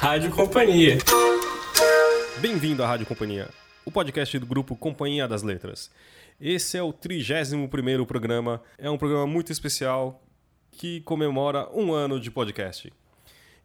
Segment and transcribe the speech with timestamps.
[0.00, 0.96] Rádio Companhia.
[2.40, 3.50] Bem-vindo à Rádio Companhia,
[3.84, 5.90] o podcast do grupo Companhia das Letras.
[6.40, 10.22] Esse é o 31º programa, é um programa muito especial
[10.70, 12.90] que comemora um ano de podcast.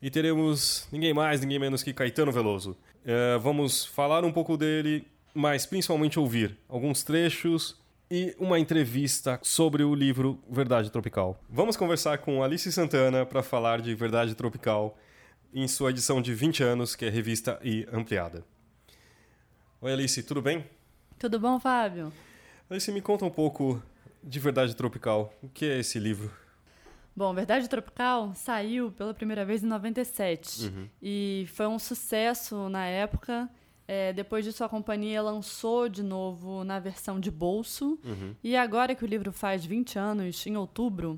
[0.02, 2.72] E teremos ninguém mais, ninguém menos que Caetano Veloso.
[3.06, 7.80] Uh, vamos falar um pouco dele, mas principalmente ouvir alguns trechos
[8.12, 11.40] e uma entrevista sobre o livro Verdade Tropical.
[11.50, 14.98] Vamos conversar com Alice Santana para falar de Verdade Tropical
[15.56, 18.44] em sua edição de 20 anos, que é revista e ampliada.
[19.80, 20.66] Oi, Alice, tudo bem?
[21.18, 22.12] Tudo bom, Fábio?
[22.70, 23.82] Alice, me conta um pouco
[24.22, 25.34] de Verdade Tropical.
[25.42, 26.30] O que é esse livro?
[27.16, 30.90] Bom, Verdade Tropical saiu pela primeira vez em 97 uhum.
[31.02, 33.50] e foi um sucesso na época.
[33.88, 37.98] É, depois disso, a companhia lançou de novo na versão de bolso.
[38.04, 38.36] Uhum.
[38.44, 41.18] E agora que o livro faz 20 anos, em outubro,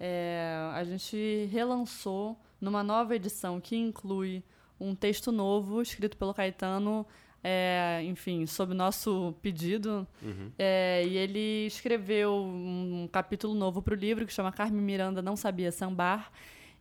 [0.00, 4.42] é, a gente relançou numa nova edição que inclui
[4.80, 7.06] um texto novo escrito pelo Caetano,
[7.42, 10.06] é, enfim, sob nosso pedido.
[10.22, 10.50] Uhum.
[10.58, 15.36] É, e ele escreveu um capítulo novo para o livro que chama Carmen Miranda Não
[15.36, 16.32] Sabia Sambar.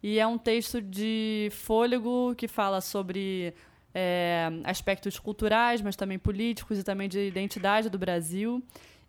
[0.01, 3.53] E é um texto de fôlego que fala sobre
[3.93, 8.63] é, aspectos culturais, mas também políticos e também de identidade do Brasil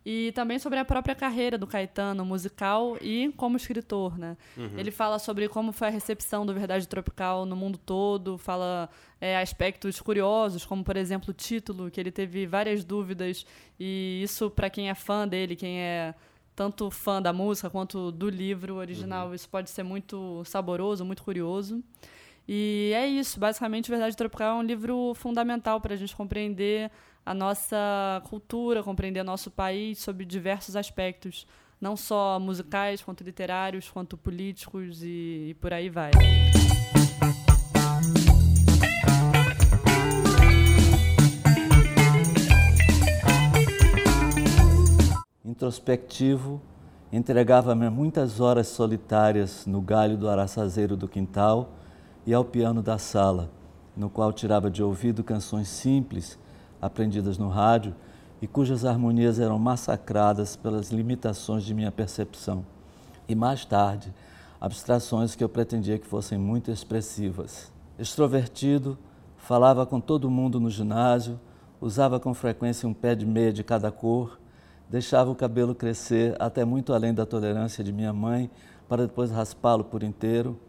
[0.04, 4.36] e também sobre a própria carreira do Caetano musical e como escritor, né?
[4.56, 4.78] Uhum.
[4.78, 9.38] Ele fala sobre como foi a recepção do Verdade Tropical no mundo todo, fala é,
[9.38, 13.46] aspectos curiosos, como por exemplo o título, que ele teve várias dúvidas
[13.80, 16.14] e isso para quem é fã dele, quem é
[16.54, 19.34] tanto fã da música quanto do livro original, uhum.
[19.34, 21.82] isso pode ser muito saboroso, muito curioso.
[22.46, 26.90] E é isso, basicamente Verdade Tropical é um livro fundamental para a gente compreender
[27.24, 31.46] a nossa cultura, compreender nosso país sob diversos aspectos,
[31.80, 36.10] não só musicais, quanto literários, quanto políticos e, e por aí vai.
[45.42, 46.60] Introspectivo,
[47.10, 51.72] entregava-me muitas horas solitárias no galho do araçazeiro do quintal
[52.26, 53.50] e ao piano da sala,
[53.96, 56.38] no qual tirava de ouvido canções simples
[56.84, 57.94] aprendidas no rádio
[58.42, 62.62] e cujas harmonias eram massacradas pelas limitações de minha percepção.
[63.26, 64.12] E mais tarde,
[64.60, 67.72] abstrações que eu pretendia que fossem muito expressivas.
[67.98, 68.98] Extrovertido,
[69.38, 71.40] falava com todo mundo no ginásio,
[71.80, 74.38] usava com frequência um pé de meia de cada cor,
[74.90, 78.50] deixava o cabelo crescer até muito além da tolerância de minha mãe
[78.86, 80.60] para depois raspá-lo por inteiro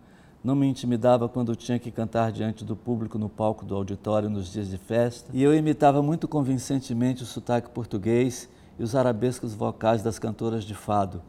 [0.46, 4.54] não me intimidava quando tinha que cantar diante do público no palco do auditório nos
[4.54, 8.48] dias de festa, e eu imitava muito convincentemente o sotaque português
[8.78, 11.20] e os arabescos vocais das cantoras de fado,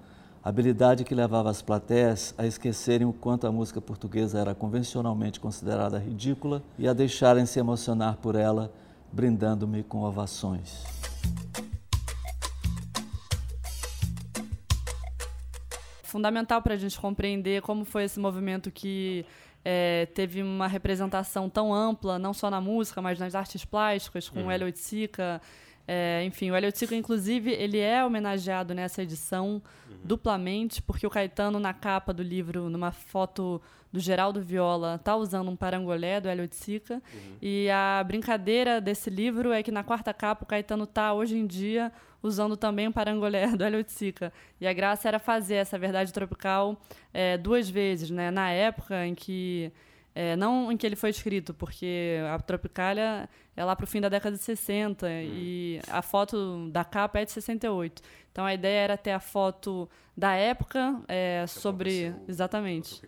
[0.45, 5.99] habilidade que levava as plateias a esquecerem o quanto a música portuguesa era convencionalmente considerada
[5.99, 8.71] ridícula e a deixarem se emocionar por ela,
[9.11, 10.85] brindando-me com ovações.
[16.17, 19.27] Fundamental para a gente compreender como foi esse movimento que
[19.63, 24.41] é, teve uma representação tão ampla, não só na música, mas nas artes plásticas, com
[24.41, 24.47] uhum.
[24.47, 25.43] o Hélio Oiticica.
[25.87, 29.61] É, enfim, o Hélio Oiticica, inclusive, ele é homenageado nessa edição
[29.91, 29.97] uhum.
[30.03, 33.61] duplamente, porque o Caetano, na capa do livro, numa foto
[33.93, 36.95] do Geraldo Viola, tá usando um parangolé do Hélio Oiticica.
[36.95, 37.37] Uhum.
[37.43, 41.47] E a brincadeira desse livro é que na quarta capa o Caetano tá, hoje em
[41.47, 41.93] dia,
[42.27, 43.85] usando também o parangolé do Hélio.
[44.61, 46.81] E a graça era fazer essa verdade tropical
[47.13, 48.31] é, duas vezes, né?
[48.31, 49.73] Na época em que
[50.15, 54.01] é, não em que ele foi escrito, porque a Tropicália é lá para o fim
[54.01, 55.11] da década de 60 hum.
[55.11, 58.03] e a foto da capa é de 68.
[58.33, 62.15] Então a ideia era ter a foto da época é, sobre.
[62.27, 63.03] Exatamente.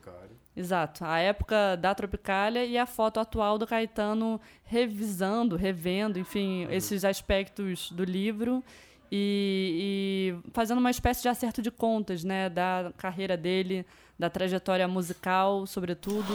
[0.54, 1.04] Exato.
[1.04, 6.72] A época da Tropicália e a foto atual do Caetano revisando, revendo, enfim, uhum.
[6.72, 8.62] esses aspectos do livro
[9.10, 13.86] e, e, fazendo uma espécie de acerto de contas, né, da carreira dele,
[14.18, 16.34] da trajetória musical, sobretudo.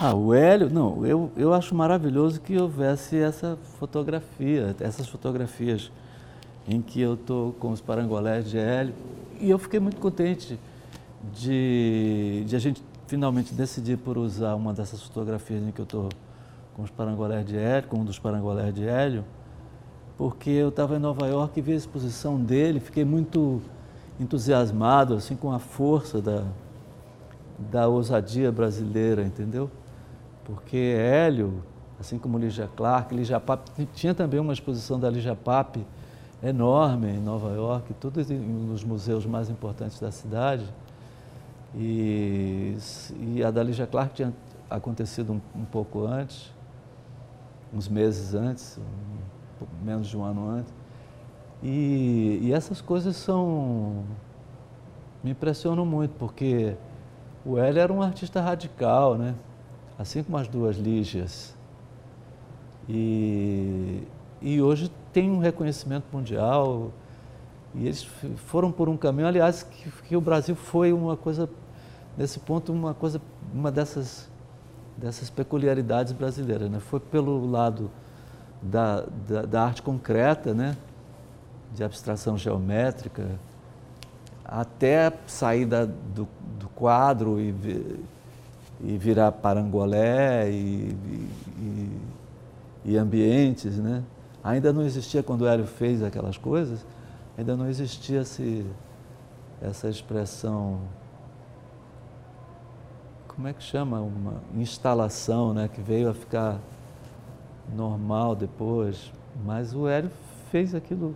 [0.00, 5.90] Ah, o Hélio, não, eu, eu acho maravilhoso que houvesse essa fotografia, essas fotografias
[6.66, 8.94] em que eu estou com os parangolés de Hélio.
[9.40, 10.58] E eu fiquei muito contente
[11.32, 16.08] de, de a gente finalmente decidir por usar uma dessas fotografias em que eu estou
[16.74, 19.24] com os parangolés de Hélio, com um dos parangolés de Hélio,
[20.22, 23.60] porque eu estava em Nova York e vi a exposição dele, fiquei muito
[24.20, 26.44] entusiasmado assim com a força da,
[27.58, 29.68] da ousadia brasileira, entendeu?
[30.44, 31.64] Porque Hélio,
[31.98, 35.84] assim como Lígia Clark, Lígia Pape, tinha também uma exposição da Lígia Pape
[36.40, 40.72] enorme em Nova York, todos nos museus mais importantes da cidade.
[41.74, 42.76] E,
[43.18, 44.32] e a da Lígia Clark tinha
[44.70, 46.52] acontecido um, um pouco antes,
[47.74, 48.78] uns meses antes,
[49.82, 50.72] menos de um ano antes.
[51.62, 54.04] E, e essas coisas são.
[55.22, 56.76] me impressionam muito, porque
[57.44, 59.34] o Hélio era um artista radical, né?
[59.98, 61.54] assim como as duas Lígias.
[62.88, 64.02] E,
[64.40, 66.90] e hoje tem um reconhecimento mundial.
[67.74, 68.06] E eles
[68.36, 71.48] foram por um caminho, aliás, que, que o Brasil foi uma coisa,
[72.18, 73.20] nesse ponto, uma coisa,
[73.54, 74.28] uma dessas,
[74.96, 76.70] dessas peculiaridades brasileiras.
[76.70, 76.80] Né?
[76.80, 77.90] Foi pelo lado
[78.62, 80.76] da, da, da arte concreta, né?
[81.74, 83.26] de abstração geométrica,
[84.44, 86.28] até sair da, do,
[86.58, 87.54] do quadro e,
[88.80, 90.96] e virar parangolé e,
[91.58, 92.00] e,
[92.84, 94.02] e, ambientes, né?
[94.44, 96.84] Ainda não existia, quando o Hélio fez aquelas coisas,
[97.38, 98.66] ainda não existia esse,
[99.62, 100.80] essa expressão,
[103.28, 104.00] como é que chama?
[104.00, 105.68] Uma instalação, né?
[105.72, 106.58] Que veio a ficar
[107.72, 109.12] normal depois.
[109.44, 110.10] Mas o Hélio
[110.50, 111.14] fez aquilo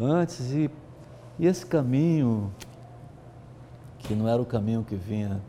[0.00, 0.70] antes e,
[1.38, 2.52] e esse caminho,
[3.98, 5.40] que não era o caminho que vinha,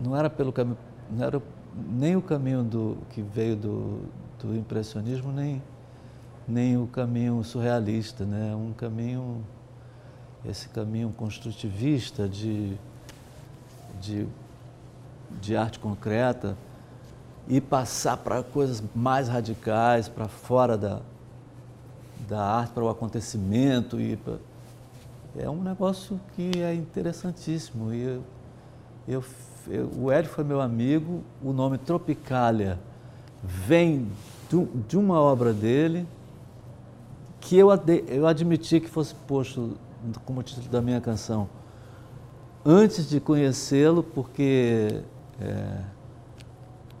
[0.00, 0.78] não era pelo caminho,
[1.10, 1.42] não era
[1.74, 4.00] nem o caminho do, que veio do,
[4.40, 5.62] do impressionismo, nem,
[6.48, 8.54] nem o caminho surrealista, né?
[8.54, 9.44] um caminho,
[10.44, 12.76] esse caminho construtivista de,
[14.00, 14.26] de,
[15.40, 16.56] de arte concreta
[17.48, 21.00] e passar para coisas mais radicais, para fora da,
[22.28, 24.34] da arte para o acontecimento e pra...
[25.36, 27.92] é um negócio que é interessantíssimo.
[27.92, 28.22] E eu,
[29.08, 29.24] eu,
[29.68, 32.78] eu, o Hélio foi meu amigo o nome Tropicália
[33.42, 34.08] vem
[34.48, 36.06] de, de uma obra dele
[37.40, 37.68] que eu,
[38.06, 39.76] eu admiti que fosse posto
[40.24, 41.48] como título da minha canção
[42.64, 45.02] antes de conhecê-lo porque
[45.40, 45.80] é,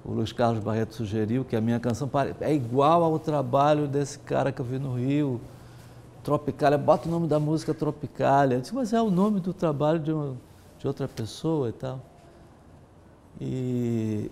[0.04, 2.10] o Luiz Carlos Barreto sugeriu que a minha canção
[2.40, 5.40] é igual ao trabalho desse cara que eu vi no Rio,
[6.24, 8.56] Tropicália, bota o nome da música Tropicália.
[8.56, 10.36] Eu disse, mas é o nome do trabalho de, uma,
[10.78, 12.00] de outra pessoa e tal.
[13.40, 14.30] E,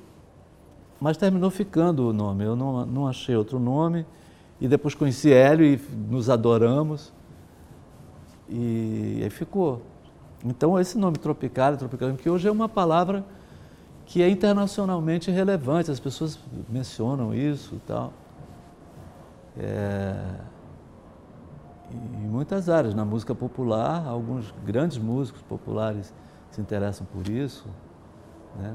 [1.00, 4.06] mas terminou ficando o nome, eu não, não achei outro nome.
[4.61, 7.12] E depois conheci Hélio e nos adoramos.
[8.49, 9.82] E aí ficou.
[10.44, 13.25] Então esse nome Tropicália, Tropicália, que hoje é uma palavra
[14.10, 16.36] que é internacionalmente relevante, as pessoas
[16.68, 18.12] mencionam isso e tal.
[19.56, 20.34] É,
[21.92, 26.12] em muitas áreas, na música popular, alguns grandes músicos populares
[26.50, 27.68] se interessam por isso,
[28.58, 28.74] né?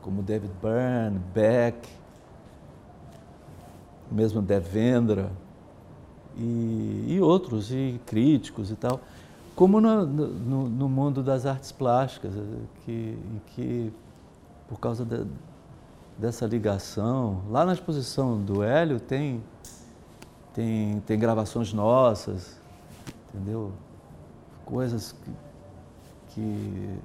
[0.00, 1.88] como David Byrne, Beck,
[4.12, 5.32] mesmo Devendra
[6.36, 9.00] e, e outros, e críticos e tal,
[9.56, 12.32] como no, no, no mundo das artes plásticas,
[12.84, 13.92] que, em que
[14.68, 15.26] por causa de,
[16.18, 17.42] dessa ligação.
[17.50, 19.42] Lá na exposição do Hélio tem,
[20.52, 22.60] tem, tem gravações nossas,
[23.28, 23.72] entendeu?
[24.64, 25.30] Coisas que,
[26.28, 26.98] que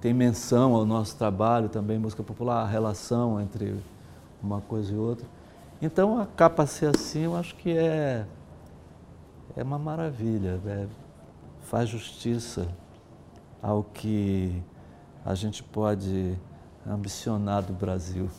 [0.00, 3.76] tem menção ao nosso trabalho também, música popular, a relação entre
[4.42, 5.26] uma coisa e outra.
[5.80, 8.26] Então a capa ser assim, eu acho que é,
[9.56, 10.86] é uma maravilha, é,
[11.62, 12.68] faz justiça
[13.62, 14.62] ao que
[15.24, 16.36] a gente pode
[16.86, 18.30] ambicionar do Brasil.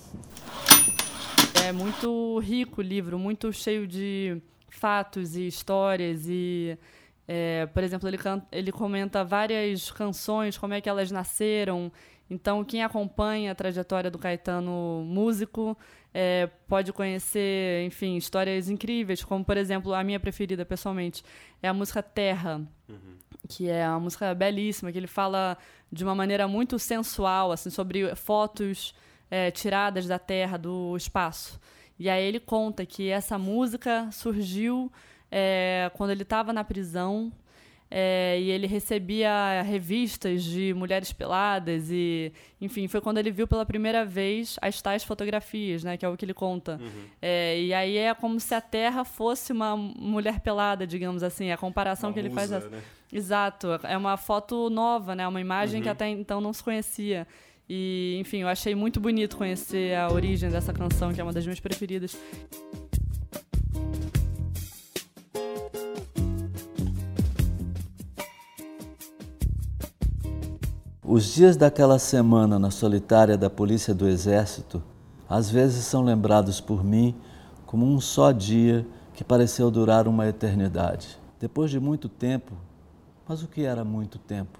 [1.63, 4.39] É muito rico o livro, muito cheio de
[4.69, 6.77] fatos e histórias e
[7.27, 8.19] é, por exemplo, ele,
[8.51, 11.91] ele comenta várias canções, como é que elas nasceram.
[12.29, 15.77] Então, quem acompanha a trajetória do Caetano músico
[16.13, 21.23] é, pode conhecer, enfim, histórias incríveis, como, por exemplo, a minha preferida, pessoalmente,
[21.61, 22.61] é a música Terra.
[22.89, 23.15] Uhum
[23.47, 25.57] que é uma música belíssima, que ele fala
[25.91, 28.93] de uma maneira muito sensual, assim, sobre fotos
[29.29, 31.59] é, tiradas da Terra, do espaço.
[31.97, 34.91] E aí ele conta que essa música surgiu
[35.31, 37.31] é, quando ele estava na prisão
[37.89, 43.65] é, e ele recebia revistas de mulheres peladas e, enfim, foi quando ele viu pela
[43.65, 46.79] primeira vez as tais fotografias, né, que é o que ele conta.
[46.81, 47.05] Uhum.
[47.21, 51.57] É, e aí é como se a Terra fosse uma mulher pelada, digamos assim, a
[51.57, 52.71] comparação uma que ele musa, faz.
[52.71, 52.81] Né?
[53.13, 55.83] Exato, é uma foto nova, né, uma imagem uhum.
[55.83, 57.27] que até então não se conhecia.
[57.67, 61.45] E, enfim, eu achei muito bonito conhecer a origem dessa canção, que é uma das
[61.45, 62.15] minhas preferidas.
[71.07, 74.81] Os dias daquela semana na solitária da Polícia do Exército
[75.29, 77.13] às vezes são lembrados por mim
[77.67, 81.19] como um só dia que pareceu durar uma eternidade.
[81.39, 82.53] Depois de muito tempo,
[83.27, 84.57] mas o que era muito tempo?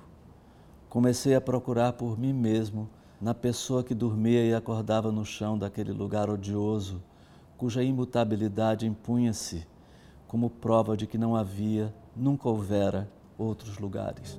[0.88, 2.88] Comecei a procurar por mim mesmo
[3.20, 7.02] na pessoa que dormia e acordava no chão daquele lugar odioso,
[7.58, 9.66] cuja imutabilidade impunha-se
[10.28, 14.38] como prova de que não havia, nunca houvera outros lugares.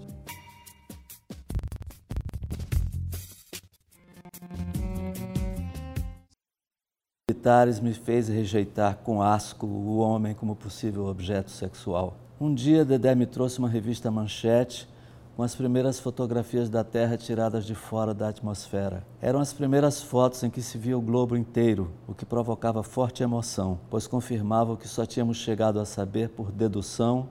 [7.80, 12.16] Me fez rejeitar com asco o homem como possível objeto sexual.
[12.40, 14.88] Um dia Dedé me trouxe uma revista Manchete
[15.36, 19.06] com as primeiras fotografias da Terra tiradas de fora da atmosfera.
[19.22, 23.22] Eram as primeiras fotos em que se via o globo inteiro, o que provocava forte
[23.22, 27.28] emoção, pois confirmava o que só tínhamos chegado a saber por dedução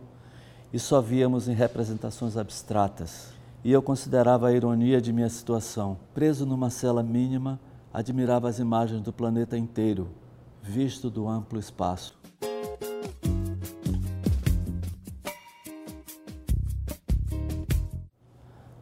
[0.72, 3.34] e só víamos em representações abstratas.
[3.66, 5.98] E eu considerava a ironia de minha situação.
[6.14, 7.60] Preso numa cela mínima,
[7.96, 10.10] admirava as imagens do planeta inteiro,
[10.62, 12.20] visto do amplo espaço.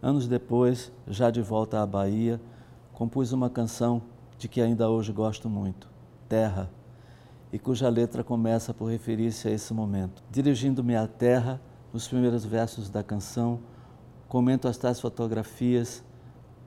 [0.01, 2.41] Anos depois, já de volta à Bahia,
[2.91, 4.01] compus uma canção
[4.36, 5.88] de que ainda hoje gosto muito,
[6.27, 6.67] Terra,
[7.51, 10.24] e cuja letra começa por referir-se a esse momento.
[10.32, 11.62] Dirigindo-me à terra,
[11.93, 13.60] nos primeiros versos da canção,
[14.27, 16.03] comento as tais fotografias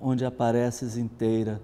[0.00, 1.60] onde apareces inteira,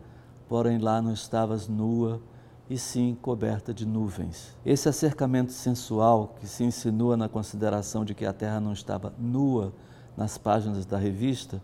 [0.52, 2.20] porém lá não estavas nua,
[2.68, 4.54] e sim coberta de nuvens.
[4.66, 9.72] Esse acercamento sensual que se insinua na consideração de que a terra não estava nua,
[10.14, 11.62] nas páginas da revista,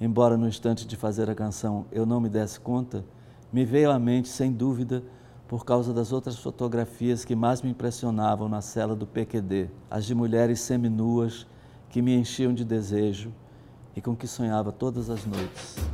[0.00, 3.04] embora no instante de fazer a canção eu não me desse conta,
[3.52, 5.04] me veio à mente, sem dúvida,
[5.46, 10.14] por causa das outras fotografias que mais me impressionavam na cela do PQD, as de
[10.14, 11.46] mulheres seminuas
[11.90, 13.30] que me enchiam de desejo
[13.94, 15.91] e com que sonhava todas as noites.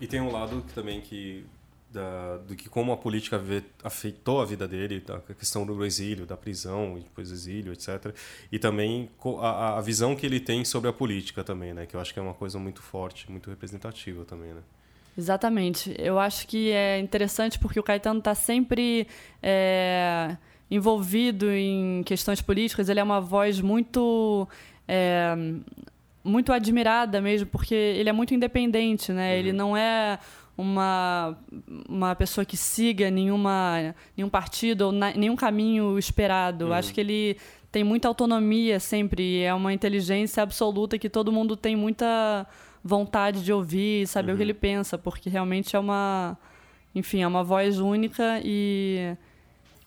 [0.00, 1.44] E tem um lado que, também que
[1.92, 6.24] da, do que como a política vê, afetou a vida dele, a questão do exílio,
[6.24, 8.14] da prisão, depois do exílio, etc.
[8.50, 11.86] E também a, a, visão que ele tem sobre a política também, né?
[11.86, 14.60] Que eu acho que é uma coisa muito forte, muito representativa também, né?
[15.18, 15.94] Exatamente.
[15.98, 19.08] Eu acho que é interessante porque o Caetano está sempre
[19.42, 20.36] é,
[20.70, 22.88] envolvido em questões políticas.
[22.88, 24.48] Ele é uma voz muito
[24.86, 25.34] é,
[26.22, 29.32] muito admirada mesmo, porque ele é muito independente, né?
[29.32, 29.38] Uhum.
[29.38, 30.18] Ele não é
[30.56, 31.36] uma,
[31.88, 36.66] uma pessoa que siga nenhuma, nenhum partido ou na, nenhum caminho esperado.
[36.66, 36.72] Uhum.
[36.72, 37.36] Acho que ele
[37.72, 42.46] tem muita autonomia sempre, é uma inteligência absoluta que todo mundo tem muita
[42.82, 44.34] vontade de ouvir e saber uhum.
[44.34, 44.50] o que uhum.
[44.50, 46.36] ele pensa, porque realmente é uma,
[46.94, 49.16] enfim, é uma voz única e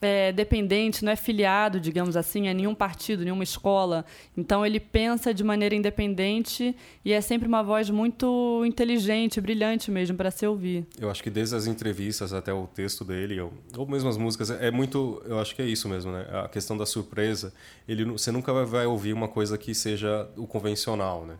[0.03, 4.05] é, dependente, não é filiado, digamos assim, a nenhum partido, nenhuma escola.
[4.35, 10.17] Então ele pensa de maneira independente e é sempre uma voz muito inteligente, brilhante mesmo
[10.17, 10.85] para se ouvir.
[10.99, 14.49] Eu acho que desde as entrevistas até o texto dele, ou, ou mesmo as músicas,
[14.51, 16.27] é muito, eu acho que é isso mesmo, né?
[16.43, 17.53] A questão da surpresa,
[17.87, 21.35] ele, você nunca vai ouvir uma coisa que seja o convencional, né?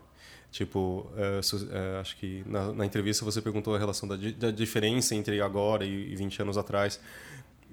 [0.54, 4.16] Tipo, é, é, acho que na, entrevista você perguntou a relação da,
[4.52, 7.00] diferença entre agora e 20 anos atrás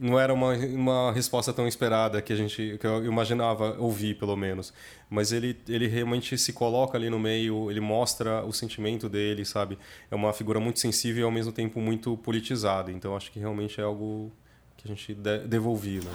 [0.02, 4.36] não era uma, uma resposta tão esperada que a gente que eu imaginava ouvir pelo
[4.36, 4.74] menos.
[5.08, 9.78] Mas ele ele realmente se coloca ali no meio ele mostra o sentimento dele sabe?
[10.10, 12.92] É uma figura muito sensível e ao mesmo tempo muito politizada.
[12.92, 14.32] Então acho que realmente é algo
[14.76, 16.12] que a gente deve devolver né?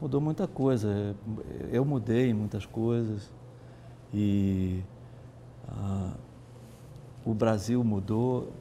[0.00, 1.16] mudou muita coisa.
[1.70, 3.32] Eu mudei muitas coisas
[4.12, 4.82] e
[5.68, 6.14] ah,
[7.24, 8.52] o Brasil mudou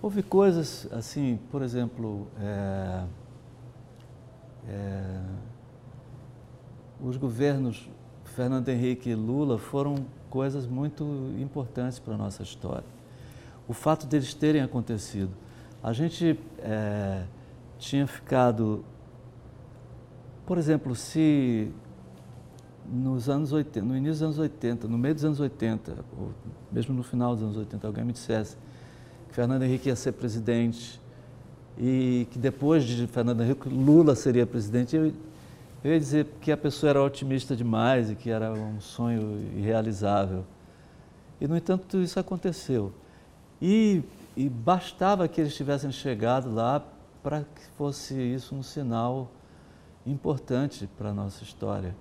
[0.00, 3.04] Houve coisas assim, por exemplo, é,
[4.68, 5.20] é,
[7.00, 7.90] os governos
[8.24, 11.04] Fernando Henrique e Lula foram coisas muito
[11.36, 12.84] importantes para a nossa história.
[13.66, 15.32] O fato deles terem acontecido.
[15.82, 17.24] A gente é,
[17.76, 18.84] tinha ficado.
[20.46, 21.72] Por exemplo, se
[22.88, 26.30] nos anos 80, no início dos anos 80, no meio dos anos 80, ou
[26.70, 28.56] mesmo no final dos anos 80, alguém me dissesse
[29.28, 31.00] que Fernando Henrique ia ser presidente
[31.78, 34.96] e que depois de Fernando Henrique, Lula seria presidente.
[34.96, 35.12] Eu,
[35.84, 40.44] eu ia dizer que a pessoa era otimista demais e que era um sonho irrealizável.
[41.40, 42.92] E, no entanto, isso aconteceu.
[43.62, 44.02] E,
[44.36, 46.84] e bastava que eles tivessem chegado lá
[47.22, 49.30] para que fosse isso um sinal
[50.04, 51.94] importante para a nossa história.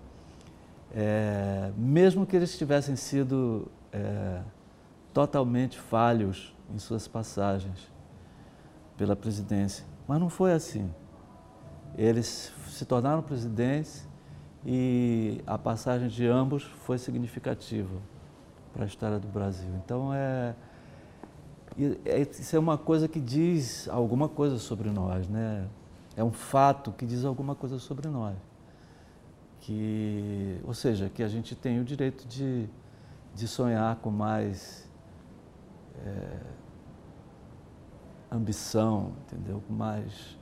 [0.96, 4.40] É, mesmo que eles tivessem sido é,
[5.14, 7.92] totalmente falhos em suas passagens
[8.98, 9.86] pela presidência.
[10.08, 10.90] Mas não foi assim.
[11.98, 14.08] Eles se tornaram presidentes
[14.66, 17.98] e a passagem de ambos foi significativa
[18.74, 19.70] para a história do Brasil.
[19.84, 20.56] Então é,
[22.06, 25.68] é, isso é uma coisa que diz alguma coisa sobre nós, né?
[26.16, 28.36] É um fato que diz alguma coisa sobre nós.
[29.62, 32.70] Que, ou seja, que a gente tem o direito de
[33.38, 34.87] de sonhar com mais
[36.06, 36.40] é,
[38.32, 39.62] ambição, entendeu?
[39.68, 40.38] Com mais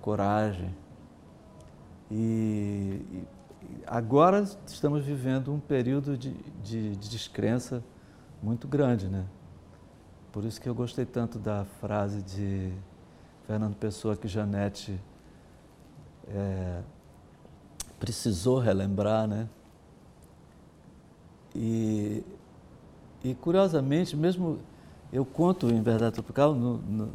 [0.00, 0.74] coragem.
[2.10, 3.26] E, e,
[3.86, 6.32] agora estamos vivendo um período de,
[6.62, 7.82] de, de descrença
[8.42, 9.26] muito grande, né?
[10.32, 12.72] Por isso que eu gostei tanto da frase de
[13.46, 15.00] Fernando Pessoa que Janete
[16.28, 16.82] é,
[17.98, 19.48] precisou relembrar, né?
[21.54, 22.24] E,
[23.24, 24.60] e curiosamente, mesmo
[25.12, 27.12] eu conto em Verdade Tropical, no, no,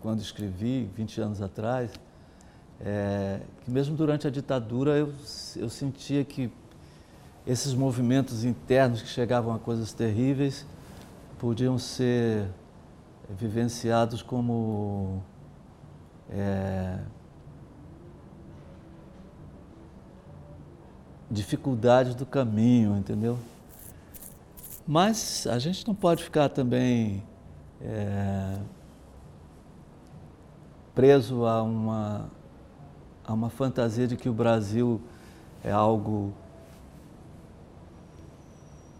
[0.00, 1.90] quando escrevi, 20 anos atrás,
[2.80, 5.12] é, que mesmo durante a ditadura eu,
[5.56, 6.50] eu sentia que
[7.46, 10.66] esses movimentos internos que chegavam a coisas terríveis
[11.38, 12.48] podiam ser
[13.28, 15.22] vivenciados como
[16.30, 16.98] é,
[21.30, 23.38] dificuldades do caminho, entendeu?
[24.86, 27.22] Mas a gente não pode ficar também
[27.80, 28.58] é,
[30.94, 32.30] preso a uma,
[33.24, 35.00] a uma fantasia de que o Brasil
[35.62, 36.32] é algo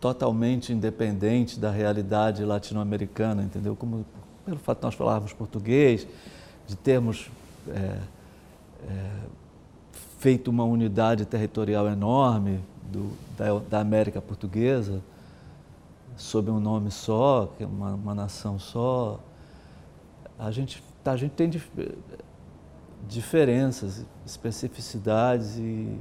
[0.01, 3.77] totalmente independente da realidade latino-americana, entendeu?
[3.77, 4.07] Como
[4.45, 6.07] pelo fato de nós falarmos português,
[6.67, 7.31] de termos
[7.69, 7.99] é,
[8.89, 9.11] é,
[10.19, 12.61] feito uma unidade territorial enorme
[12.91, 15.03] do, da, da, América Portuguesa,
[16.17, 19.21] sob um nome só, que é uma, uma nação só,
[20.39, 21.71] a gente, a gente tem dif,
[23.09, 26.01] diferenças, especificidades e,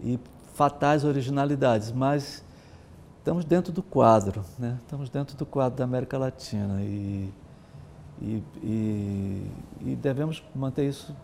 [0.00, 0.18] e
[0.54, 2.44] fatais originalidades, mas
[3.18, 4.78] estamos dentro do quadro, né?
[4.82, 7.32] estamos dentro do quadro da América Latina e,
[8.20, 11.14] e, e, e devemos manter isso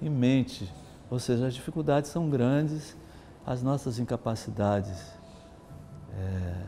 [0.00, 0.72] em mente
[1.10, 2.96] ou seja, as dificuldades são grandes,
[3.44, 4.98] as nossas incapacidades,
[6.12, 6.62] é,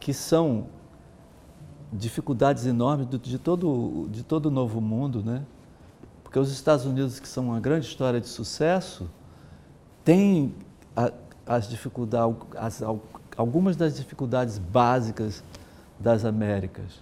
[0.00, 0.66] que são
[1.92, 5.44] dificuldades enormes de todo, de todo o novo mundo, né?
[6.24, 9.10] Porque os Estados Unidos, que são uma grande história de sucesso,
[10.04, 10.54] têm
[11.46, 12.82] as dificuldades, as,
[13.36, 15.42] algumas das dificuldades básicas
[15.98, 17.00] das Américas,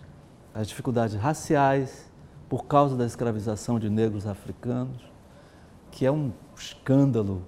[0.54, 2.10] as dificuldades raciais,
[2.48, 5.02] por causa da escravização de negros africanos,
[5.90, 7.42] que é um escândalo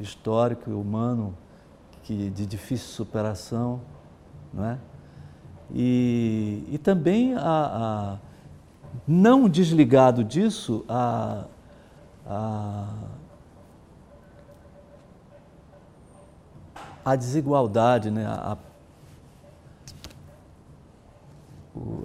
[0.00, 1.36] histórico e humano
[2.02, 3.82] que, de difícil superação,
[4.52, 4.78] não é?
[5.74, 8.16] E, e também, a, a,
[9.06, 11.44] não desligado disso, a,
[12.26, 12.88] a,
[17.04, 18.26] a desigualdade, né?
[18.26, 18.56] a,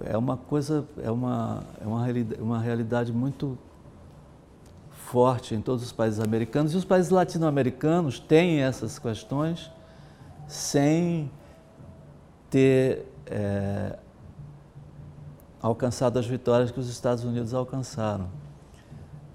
[0.04, 3.58] é uma coisa, é uma, é uma, realidade, uma realidade muito
[4.90, 9.70] forte em todos os países americanos e os países latino-americanos têm essas questões
[10.46, 11.30] sem
[12.50, 13.98] ter é,
[15.60, 18.28] alcançado as vitórias que os Estados Unidos alcançaram.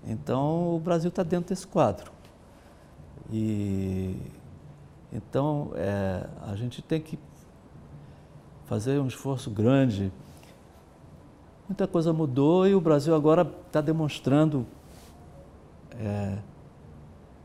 [0.05, 2.11] Então o Brasil está dentro desse quadro.
[3.31, 4.15] E
[5.11, 7.17] então é, a gente tem que
[8.65, 10.11] fazer um esforço grande
[11.69, 14.65] muita coisa mudou e o Brasil agora está demonstrando
[15.99, 16.39] é,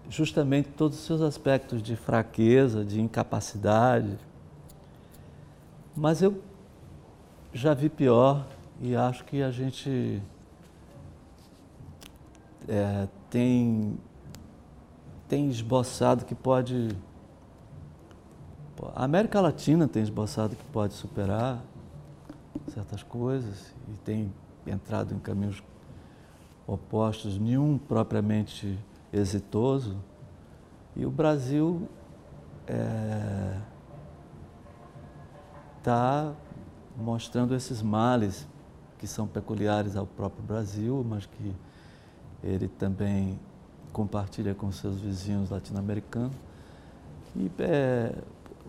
[0.09, 4.16] justamente todos os seus aspectos de fraqueza, de incapacidade.
[5.96, 6.42] Mas eu
[7.52, 8.44] já vi pior
[8.80, 10.20] e acho que a gente
[12.68, 13.96] é, tem,
[15.28, 16.88] tem esboçado que pode.
[18.94, 21.62] A América Latina tem esboçado que pode superar
[22.68, 24.33] certas coisas e tem
[24.66, 25.62] entrado em caminhos
[26.66, 28.76] opostos, nenhum propriamente
[29.12, 29.96] exitoso.
[30.96, 31.88] E o Brasil
[35.84, 36.32] está
[36.96, 38.48] mostrando esses males
[38.96, 41.54] que são peculiares ao próprio Brasil, mas que
[42.42, 43.38] ele também
[43.92, 46.34] compartilha com seus vizinhos latino-americanos.
[47.36, 48.14] E é,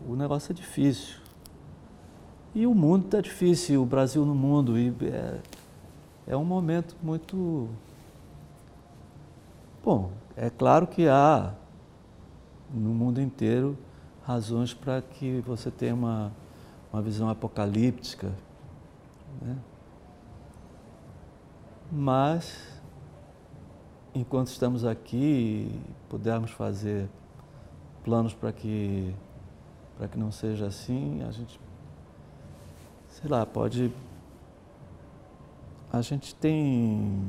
[0.05, 1.19] o negócio é difícil.
[2.53, 4.77] E o mundo está difícil, o Brasil no mundo.
[4.77, 5.39] E é,
[6.27, 7.69] é um momento muito.
[9.81, 11.53] Bom, é claro que há
[12.73, 13.77] no mundo inteiro
[14.25, 16.31] razões para que você tenha uma,
[16.95, 18.31] uma visão apocalíptica.
[19.41, 19.57] Né?
[21.91, 22.81] Mas,
[24.13, 25.69] enquanto estamos aqui,
[26.09, 27.09] pudermos fazer
[28.03, 29.13] planos para que,
[29.97, 31.59] para que não seja assim, a gente
[33.09, 33.91] sei lá, pode.
[35.91, 37.27] A gente tem.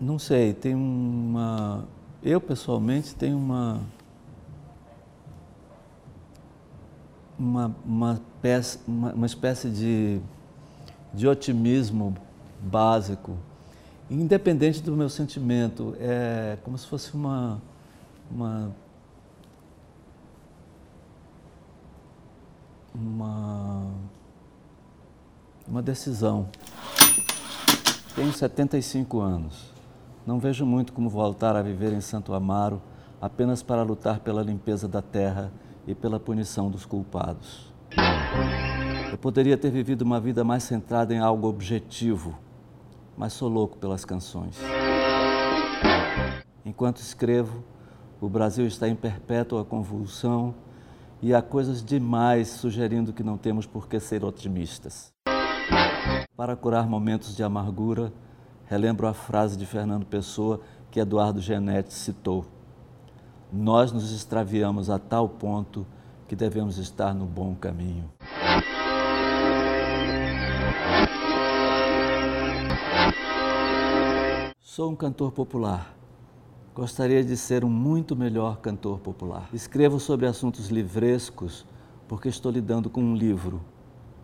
[0.00, 1.86] Não sei, tem uma.
[2.22, 3.80] Eu pessoalmente tenho uma.
[7.38, 10.20] Uma, uma, peça, uma, uma espécie de,
[11.12, 12.16] de otimismo
[12.62, 13.36] básico,
[14.10, 15.94] independente do meu sentimento.
[16.00, 17.60] É como se fosse uma,
[18.30, 18.74] uma
[22.96, 23.86] uma,
[25.68, 26.48] uma decisão.
[28.14, 29.75] Tenho 75 anos.
[30.26, 32.82] Não vejo muito como voltar a viver em Santo Amaro
[33.20, 35.52] apenas para lutar pela limpeza da terra
[35.86, 37.72] e pela punição dos culpados.
[39.08, 42.36] Eu poderia ter vivido uma vida mais centrada em algo objetivo,
[43.16, 44.58] mas sou louco pelas canções.
[46.64, 47.62] Enquanto escrevo,
[48.20, 50.56] o Brasil está em perpétua convulsão
[51.22, 55.12] e há coisas demais sugerindo que não temos por que ser otimistas.
[56.36, 58.12] Para curar momentos de amargura,
[58.66, 62.44] relembro a frase de Fernando Pessoa que Eduardo Genetti citou.
[63.52, 65.86] Nós nos extraviamos a tal ponto
[66.28, 68.10] que devemos estar no bom caminho.
[74.60, 75.96] Sou um cantor popular
[76.76, 79.48] Gostaria de ser um muito melhor cantor popular.
[79.50, 81.64] Escrevo sobre assuntos livrescos
[82.06, 83.62] porque estou lidando com um livro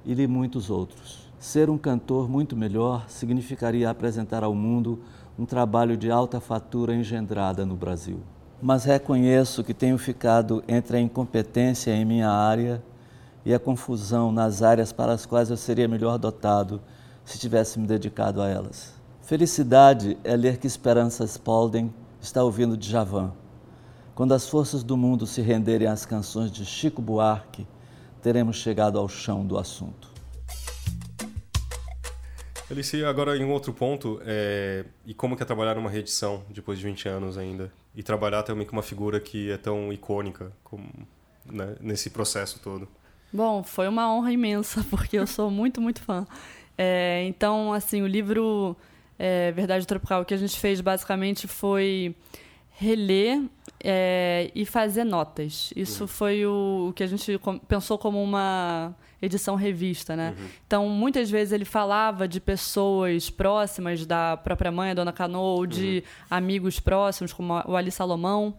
[0.05, 1.22] e li muitos outros.
[1.43, 5.01] Ser um cantor muito melhor significaria apresentar ao mundo
[5.37, 8.21] um trabalho de alta fatura engendrada no Brasil.
[8.63, 12.81] Mas reconheço que tenho ficado entre a incompetência em minha área
[13.45, 16.81] e a confusão nas áreas para as quais eu seria melhor dotado
[17.25, 18.95] se tivesse me dedicado a elas.
[19.21, 23.33] Felicidade é ler que Esperança Spalding está ouvindo Djavan.
[24.15, 27.67] Quando as forças do mundo se renderem às canções de Chico Buarque,
[28.23, 30.12] teremos chegado ao chão do assunto.
[32.73, 34.85] Alice, agora em um outro ponto, é...
[35.05, 37.71] e como que é trabalhar numa reedição depois de 20 anos ainda?
[37.95, 40.89] E trabalhar também com uma figura que é tão icônica como,
[41.45, 42.89] né, nesse processo todo.
[43.31, 46.27] Bom, foi uma honra imensa, porque eu sou muito, muito fã.
[46.79, 48.75] É, então, assim, o livro
[49.19, 52.17] é, Verdade Tropical, que a gente fez basicamente foi
[52.73, 53.43] reler
[53.83, 55.73] é, e fazer notas.
[55.77, 56.09] Isso uhum.
[56.09, 60.35] foi o, o, que a gente pensou como uma edição revista, né?
[60.37, 60.47] Uhum.
[60.67, 65.67] Então, muitas vezes ele falava de pessoas próximas da própria mãe, a Dona Cano, ou
[65.67, 66.27] de uhum.
[66.31, 68.57] amigos próximos, como o Ali Salomão.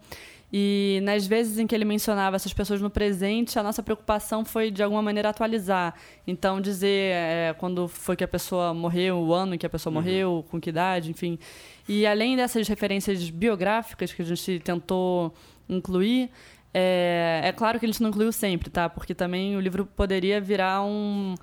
[0.56, 4.70] E nas vezes em que ele mencionava essas pessoas no presente, a nossa preocupação foi
[4.70, 5.96] de alguma maneira atualizar.
[6.24, 9.92] Então dizer é, quando foi que a pessoa morreu, o ano em que a pessoa
[9.92, 10.00] uhum.
[10.00, 11.40] morreu, com que idade, enfim.
[11.88, 15.34] E além dessas referências biográficas que a gente tentou
[15.68, 16.30] incluir,
[16.72, 18.88] é, é claro que a gente não incluiu sempre, tá?
[18.88, 21.34] Porque também o livro poderia virar um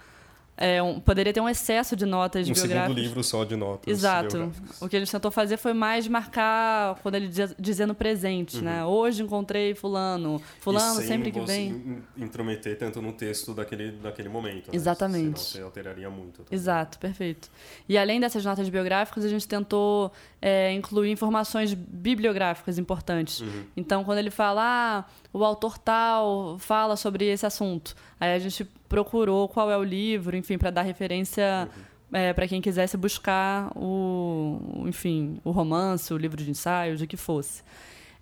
[0.62, 2.84] é, um, poderia ter um excesso de notas um biográficas.
[2.84, 4.52] Um segundo livro só de notas Exato.
[4.80, 8.58] O que a gente tentou fazer foi mais marcar quando ele diz, dizer no presente,
[8.58, 8.64] uhum.
[8.64, 8.86] né?
[8.86, 12.04] Hoje encontrei fulano, fulano sempre que vem.
[12.16, 14.68] intrometer tanto no texto daquele, daquele momento.
[14.68, 14.76] Né?
[14.76, 15.40] Exatamente.
[15.40, 16.44] Senão você alteraria muito.
[16.44, 16.54] Também.
[16.60, 17.50] Exato, perfeito.
[17.90, 23.42] E além dessas notas biográficas, a gente tentou é, incluir informações bibliográficas importantes.
[23.42, 23.64] Uhum.
[23.76, 28.66] Então, quando ele fala, ah, o autor tal fala sobre esse assunto, aí a gente
[28.90, 31.70] procurou qual é o livro, enfim, para dar referência
[32.12, 32.18] uhum.
[32.18, 37.18] é, para quem quisesse buscar o, enfim, o romance, o livro de ensaios, o que
[37.18, 37.64] fosse.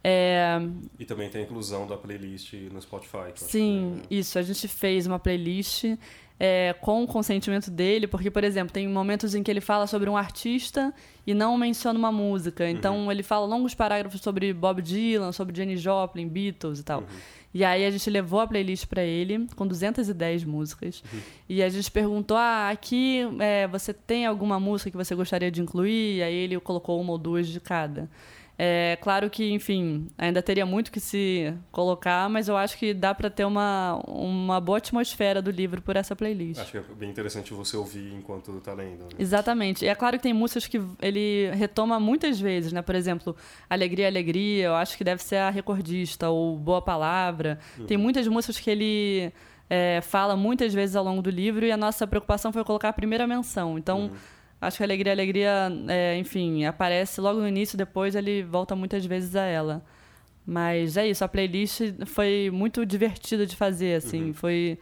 [0.03, 0.59] É...
[0.97, 3.31] E também tem a inclusão da playlist no Spotify.
[3.35, 4.15] Sim, é...
[4.15, 4.39] isso.
[4.39, 5.83] A gente fez uma playlist
[6.39, 10.09] é, com o consentimento dele, porque, por exemplo, tem momentos em que ele fala sobre
[10.09, 10.93] um artista
[11.27, 12.69] e não menciona uma música.
[12.69, 13.11] Então, uhum.
[13.11, 17.01] ele fala longos parágrafos sobre Bob Dylan, sobre Jenny Joplin, Beatles e tal.
[17.01, 17.07] Uhum.
[17.53, 21.03] E aí a gente levou a playlist para ele com 210 músicas.
[21.11, 21.19] Uhum.
[21.49, 25.61] E a gente perguntou: ah, aqui é, você tem alguma música que você gostaria de
[25.61, 26.17] incluir?
[26.17, 28.09] E aí ele colocou uma ou duas de cada.
[28.61, 33.15] É claro que, enfim, ainda teria muito que se colocar, mas eu acho que dá
[33.15, 36.59] para ter uma, uma boa atmosfera do livro por essa playlist.
[36.59, 39.03] Acho que é bem interessante você ouvir enquanto está lendo.
[39.03, 39.09] Né?
[39.17, 39.85] Exatamente.
[39.85, 42.81] E é claro que tem músicas que ele retoma muitas vezes, né?
[42.81, 43.33] Por exemplo,
[43.69, 47.59] Alegria, Alegria, eu acho que deve ser a recordista, ou Boa Palavra.
[47.77, 47.85] Uhum.
[47.85, 49.31] Tem muitas músicas que ele
[49.69, 52.93] é, fala muitas vezes ao longo do livro e a nossa preocupação foi colocar a
[52.93, 53.77] primeira menção.
[53.77, 54.01] Então.
[54.01, 58.43] Uhum Acho que a Alegria, a Alegria, é, enfim, aparece logo no início, depois ele
[58.43, 59.81] volta muitas vezes a ela.
[60.45, 64.33] Mas é isso, a playlist foi muito divertida de fazer, assim, uhum.
[64.33, 64.77] foi...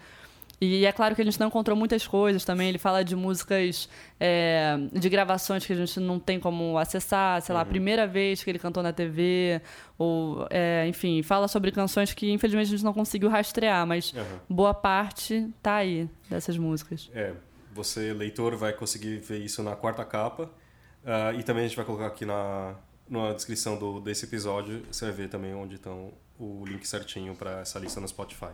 [0.60, 2.70] E é claro que a gente não encontrou muitas coisas também.
[2.70, 3.88] Ele fala de músicas,
[4.20, 7.70] é, de gravações que a gente não tem como acessar, sei lá, a uhum.
[7.70, 9.62] primeira vez que ele cantou na TV,
[10.00, 14.24] ou, é, enfim, fala sobre canções que infelizmente a gente não conseguiu rastrear, mas uhum.
[14.50, 17.12] boa parte tá aí dessas músicas.
[17.14, 17.34] É,
[17.78, 20.44] você, leitor, vai conseguir ver isso na quarta capa.
[21.04, 22.76] Uh, e também a gente vai colocar aqui na,
[23.10, 27.62] na descrição do, desse episódio, você vai ver também onde estão o link certinho para
[27.62, 28.52] essa lista no Spotify.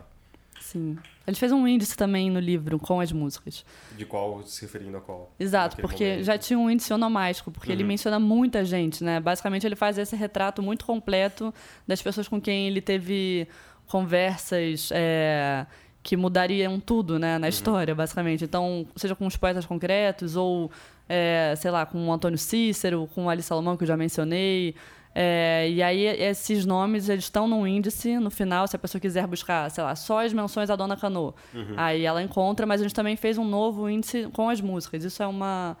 [0.60, 0.96] Sim.
[1.26, 3.64] Ele fez um índice também no livro com as músicas.
[3.96, 5.32] De qual, se referindo a qual?
[5.38, 6.24] Exato, porque momento.
[6.24, 7.74] já tinha um índice onomástico, porque uhum.
[7.74, 9.20] ele menciona muita gente, né?
[9.20, 11.52] Basicamente ele faz esse retrato muito completo
[11.86, 13.48] das pessoas com quem ele teve
[13.86, 15.66] conversas é,
[16.04, 17.48] que mudariam tudo, né, na uhum.
[17.48, 18.44] história, basicamente.
[18.44, 20.70] Então, seja com os poetas concretos ou,
[21.08, 24.76] é, sei lá, com o Antônio Cícero, com o Ali Salomão, que eu já mencionei,
[25.14, 29.26] é, e aí, esses nomes, eles estão num índice, no final, se a pessoa quiser
[29.28, 31.32] buscar, sei lá, só as menções à Dona Cano.
[31.54, 31.74] Uhum.
[31.76, 35.04] Aí ela encontra, mas a gente também fez um novo índice com as músicas.
[35.04, 35.76] Isso é uma,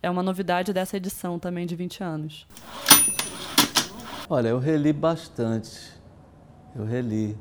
[0.00, 2.46] é uma novidade dessa edição também de 20 anos.
[4.30, 5.92] Olha, eu reli bastante.
[6.76, 7.36] Eu reli.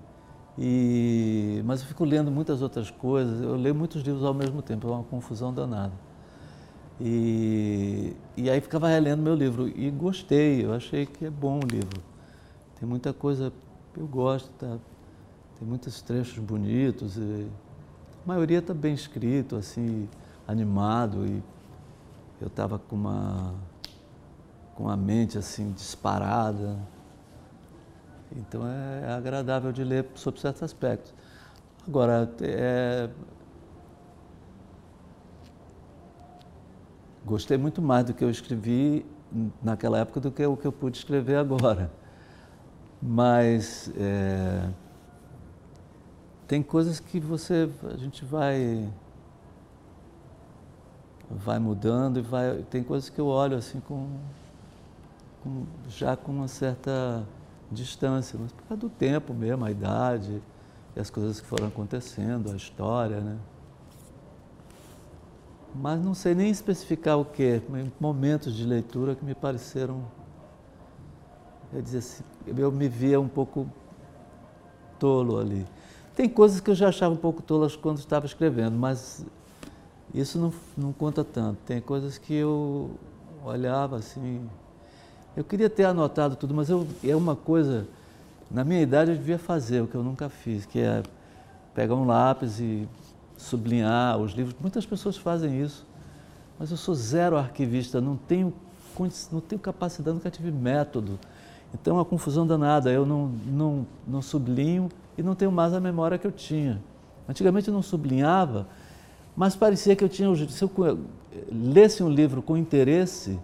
[0.58, 1.62] E...
[1.66, 3.42] Mas eu fico lendo muitas outras coisas.
[3.42, 5.94] Eu leio muitos livros ao mesmo tempo, é uma confusão danada.
[7.00, 11.68] E, e aí ficava relendo meu livro e gostei, eu achei que é bom o
[11.68, 12.02] livro.
[12.80, 13.52] Tem muita coisa,
[13.98, 14.78] eu gosto, tá?
[15.60, 17.48] tem muitos trechos bonitos, e
[18.24, 20.08] a maioria está bem escrito, assim,
[20.48, 21.44] animado e
[22.40, 23.54] eu estava com uma
[24.76, 26.78] com a mente assim disparada.
[28.32, 31.14] Então é, agradável de ler sobre certos aspectos.
[31.88, 33.10] Agora, é,
[37.26, 39.06] gostei muito mais do que eu escrevi
[39.62, 41.92] naquela época do que o que eu pude escrever agora.
[43.02, 44.70] Mas é,
[46.48, 48.90] tem coisas que você a gente vai
[51.30, 54.08] vai mudando e vai tem coisas que eu olho assim com,
[55.44, 57.26] com já com uma certa
[57.72, 60.42] distância, mas por causa do tempo mesmo, a idade
[60.96, 63.38] e as coisas que foram acontecendo, a história, né?
[65.76, 67.62] mas não sei nem especificar o que,
[68.00, 70.04] momentos de leitura que me pareceram.
[71.74, 73.70] Eu, dizia assim, eu me via um pouco
[74.98, 75.66] tolo ali.
[76.16, 79.26] Tem coisas que eu já achava um pouco tolas quando estava escrevendo, mas
[80.14, 81.60] isso não, não conta tanto.
[81.66, 82.92] Tem coisas que eu
[83.44, 84.48] olhava assim.
[85.36, 87.86] Eu queria ter anotado tudo, mas eu, é uma coisa.
[88.50, 91.04] Na minha idade eu devia fazer, o que eu nunca fiz, que é
[91.74, 92.88] pegar um lápis e
[93.36, 94.56] sublinhar os livros.
[94.62, 95.86] Muitas pessoas fazem isso,
[96.58, 98.54] mas eu sou zero arquivista, não tenho,
[99.32, 101.20] não tenho capacidade, nunca tive método.
[101.74, 105.82] Então é uma confusão danada, eu não, não, não sublinho e não tenho mais a
[105.82, 106.82] memória que eu tinha.
[107.28, 108.68] Antigamente eu não sublinhava,
[109.36, 110.34] mas parecia que eu tinha.
[110.48, 110.72] Se eu
[111.52, 113.38] lesse um livro com interesse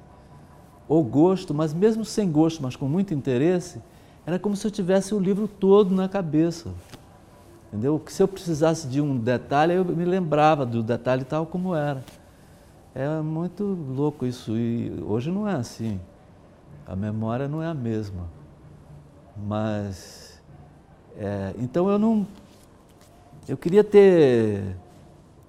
[0.92, 3.82] ou gosto, mas mesmo sem gosto, mas com muito interesse,
[4.26, 6.70] era como se eu tivesse o livro todo na cabeça.
[7.70, 8.04] Entendeu?
[8.08, 12.04] Se eu precisasse de um detalhe, eu me lembrava do detalhe tal como era.
[12.94, 14.58] É muito louco isso.
[14.58, 15.98] E hoje não é assim.
[16.86, 18.28] A memória não é a mesma.
[19.48, 20.42] Mas.
[21.16, 22.28] É, então eu não.
[23.48, 24.76] Eu queria ter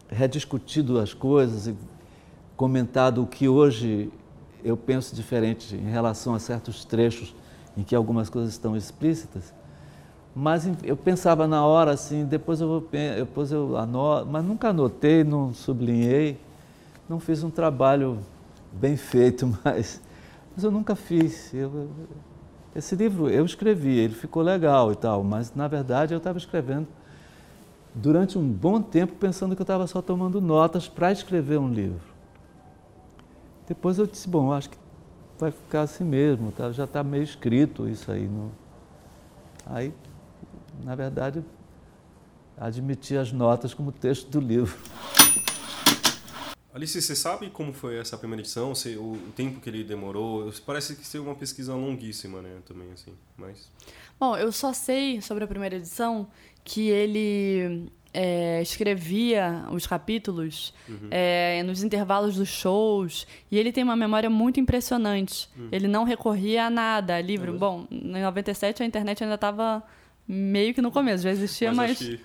[0.09, 1.77] rediscutido as coisas e
[2.57, 4.09] comentado o que hoje
[4.65, 7.35] eu penso diferente em relação a certos trechos
[7.77, 9.53] em que algumas coisas estão explícitas
[10.35, 15.53] mas eu pensava na hora assim, depois eu depois eu anoto, mas nunca anotei, não
[15.53, 16.39] sublinhei,
[17.09, 18.19] não fiz um trabalho
[18.73, 20.01] bem feito, mas,
[20.55, 21.53] mas eu nunca fiz.
[21.53, 21.91] Eu,
[22.75, 26.89] esse livro eu escrevi, ele ficou legal e tal, mas na verdade eu estava escrevendo
[27.95, 32.12] durante um bom tempo pensando que eu estava só tomando notas para escrever um livro.
[33.67, 34.79] Depois eu disse, bom, acho que
[35.39, 36.71] vai ficar assim mesmo, tá?
[36.73, 38.27] já está meio escrito isso aí.
[38.27, 38.53] No...
[39.67, 39.93] Aí
[40.81, 41.45] na verdade,
[42.57, 44.77] admitir as notas como texto do livro.
[46.75, 48.75] Alice, você sabe como foi essa primeira edição?
[48.75, 50.51] Se, o, o, tempo que ele demorou?
[50.65, 52.61] Parece que ser uma pesquisa longuíssima, né?
[52.67, 53.69] Também, assim, mas...
[54.19, 56.27] Bom, eu só sei sobre a primeira edição
[56.65, 61.09] que ele é, escrevia os capítulos uhum.
[61.11, 65.49] é, nos intervalos dos shows e ele tem uma memória muito impressionante.
[65.57, 65.69] Uhum.
[65.73, 67.55] Ele não recorria a nada, a livro.
[67.55, 69.83] É Bom, em 97 a internet ainda estava
[70.27, 72.21] meio que no começo, já existia, mas, mas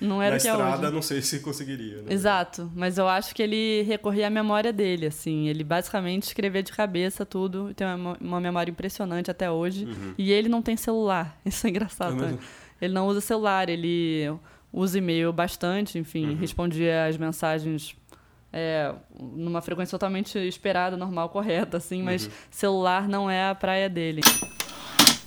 [0.00, 0.94] não era na que é estrada, hoje.
[0.94, 2.02] não sei se conseguiria.
[2.02, 2.12] Né?
[2.12, 6.72] Exato, mas eu acho que ele recorria à memória dele, assim, ele basicamente escrevia de
[6.72, 10.14] cabeça tudo, tem uma, uma memória impressionante até hoje, uhum.
[10.18, 12.24] e ele não tem celular, isso é engraçado.
[12.24, 12.38] É
[12.80, 14.32] ele não usa celular, ele
[14.72, 16.36] usa e-mail bastante, enfim, uhum.
[16.36, 17.96] respondia as mensagens
[18.52, 22.32] é, numa frequência totalmente esperada, normal, correta, assim, mas uhum.
[22.50, 24.20] celular não é a praia dele.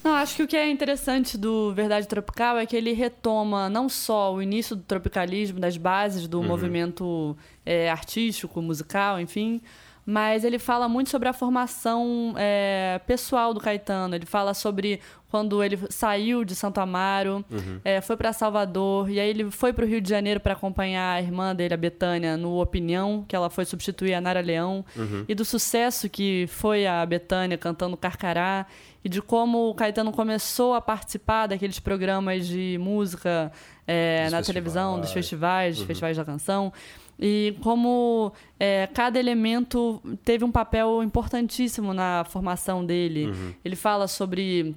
[0.04, 3.88] Não, acho que o que é interessante do Verdade Tropical é que ele retoma não
[3.88, 6.48] só o início do tropicalismo, das bases do uhum.
[6.48, 9.62] movimento é, artístico, musical, enfim,
[10.06, 14.16] mas ele fala muito sobre a formação é, pessoal do Caetano.
[14.16, 17.80] Ele fala sobre quando ele saiu de Santo Amaro, uhum.
[17.84, 21.16] é, foi para Salvador, e aí ele foi para o Rio de Janeiro para acompanhar
[21.16, 25.26] a irmã dele, a Betânia, no Opinião, que ela foi substituir a Nara Leão, uhum.
[25.28, 28.68] e do sucesso que foi a Betânia cantando Carcará,
[29.04, 33.52] e de como o Caetano começou a participar daqueles programas de música
[33.88, 35.88] é, na televisão, dos festivais, uhum.
[35.88, 36.72] festivais da canção
[37.20, 43.28] e como é, cada elemento teve um papel importantíssimo na formação dele.
[43.28, 43.54] Uhum.
[43.64, 44.76] Ele fala sobre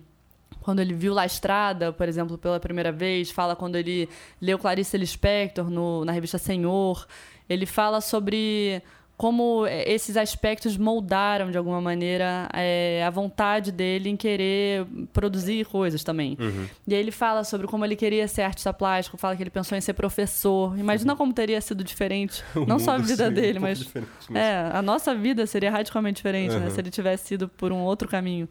[0.61, 4.09] quando ele viu La Estrada, por exemplo, pela primeira vez, fala quando ele
[4.41, 7.07] leu Clarice Lispector no, na revista Senhor.
[7.49, 8.83] Ele fala sobre
[9.17, 16.05] como esses aspectos moldaram de alguma maneira é, a vontade dele em querer produzir coisas
[16.05, 16.37] também.
[16.39, 16.67] Uhum.
[16.87, 19.77] E aí ele fala sobre como ele queria ser artista plástico, fala que ele pensou
[19.77, 20.79] em ser professor.
[20.79, 21.17] Imagina uhum.
[21.17, 23.89] como teria sido diferente, não só a vida dele, um mas
[24.35, 26.61] é, a nossa vida seria radicalmente diferente, uhum.
[26.61, 28.47] né, se ele tivesse ido por um outro caminho.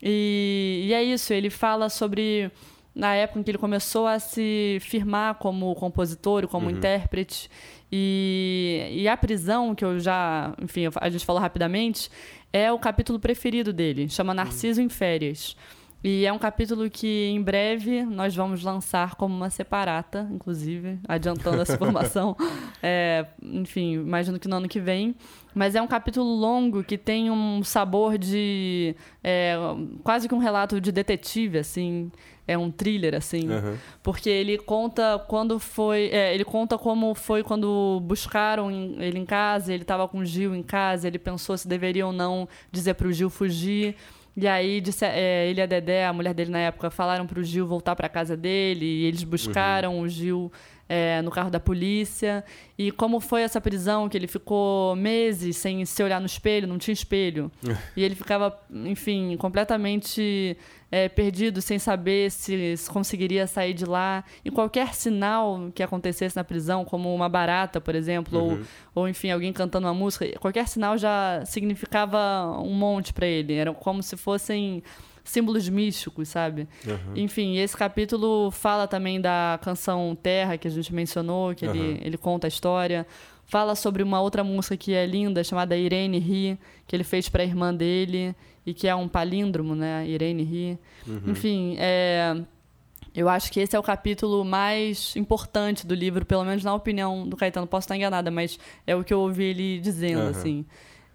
[0.00, 2.52] E, e é isso, ele fala sobre
[2.94, 6.72] na época em que ele começou a se firmar como compositor, como uhum.
[6.76, 7.50] intérprete.
[7.90, 12.10] E, e a prisão, que eu já, enfim, a gente falou rapidamente,
[12.52, 14.86] é o capítulo preferido dele, chama Narciso uhum.
[14.86, 15.56] em Férias.
[16.04, 21.62] E é um capítulo que em breve nós vamos lançar como uma separata, inclusive, adiantando
[21.62, 22.36] essa informação.
[22.82, 25.16] É, enfim, imagino que no ano que vem.
[25.54, 28.96] Mas é um capítulo longo que tem um sabor de.
[29.22, 29.56] É,
[30.02, 32.10] quase que um relato de detetive, assim.
[32.46, 33.48] É um thriller, assim.
[33.48, 33.76] Uhum.
[34.02, 36.10] Porque ele conta quando foi.
[36.12, 40.54] É, ele conta como foi quando buscaram ele em casa, ele estava com o Gil
[40.54, 43.96] em casa, ele pensou se deveria ou não dizer para o Gil fugir.
[44.36, 47.38] E aí disse, é, ele e a Dedé, a mulher dele na época, falaram para
[47.38, 50.00] o Gil voltar para casa dele, e eles buscaram uhum.
[50.02, 50.52] o Gil
[50.88, 52.44] é, no carro da polícia.
[52.76, 56.78] E como foi essa prisão, que ele ficou meses sem se olhar no espelho, não
[56.78, 57.50] tinha espelho.
[57.96, 60.56] e ele ficava, enfim, completamente
[60.90, 64.24] é, perdido, sem saber se, se, conseguiria sair de lá.
[64.44, 68.50] E qualquer sinal que acontecesse na prisão, como uma barata, por exemplo, uhum.
[68.94, 73.54] ou, ou, enfim, alguém cantando uma música, qualquer sinal já significava um monte para ele.
[73.54, 74.82] Era como se fossem
[75.24, 76.68] símbolos místicos, sabe?
[76.86, 77.16] Uhum.
[77.16, 81.74] Enfim, esse capítulo fala também da canção Terra, que a gente mencionou, que uhum.
[81.74, 83.06] ele, ele conta a história.
[83.46, 87.42] Fala sobre uma outra música que é linda, chamada Irene Ri, que ele fez para
[87.42, 88.34] a irmã dele
[88.66, 90.06] e que é um palíndromo, né?
[90.06, 90.78] Irene Ri.
[91.06, 91.22] Uhum.
[91.26, 92.36] Enfim, é,
[93.14, 97.28] eu acho que esse é o capítulo mais importante do livro, pelo menos na opinião
[97.28, 97.66] do Caetano.
[97.66, 100.28] Posso estar enganada, mas é o que eu ouvi ele dizendo, uhum.
[100.28, 100.66] assim.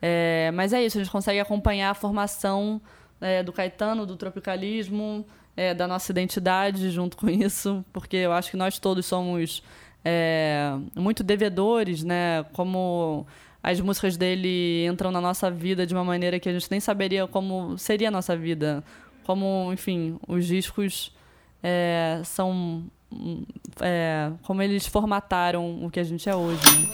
[0.01, 2.81] É, mas é isso, a gente consegue acompanhar a formação
[3.21, 8.51] é, do Caetano, do tropicalismo, é, da nossa identidade junto com isso, porque eu acho
[8.51, 9.61] que nós todos somos
[10.03, 12.43] é, muito devedores, né?
[12.53, 13.27] Como
[13.61, 17.27] as músicas dele entram na nossa vida de uma maneira que a gente nem saberia
[17.27, 18.83] como seria a nossa vida.
[19.25, 21.13] Como, enfim, os discos
[21.61, 22.85] é, são.
[23.81, 26.61] É, como eles formataram o que a gente é hoje.
[26.63, 26.89] Né?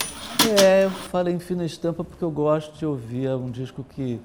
[0.62, 4.20] É, eu falei em fina estampa porque eu gosto de ouvir é um disco que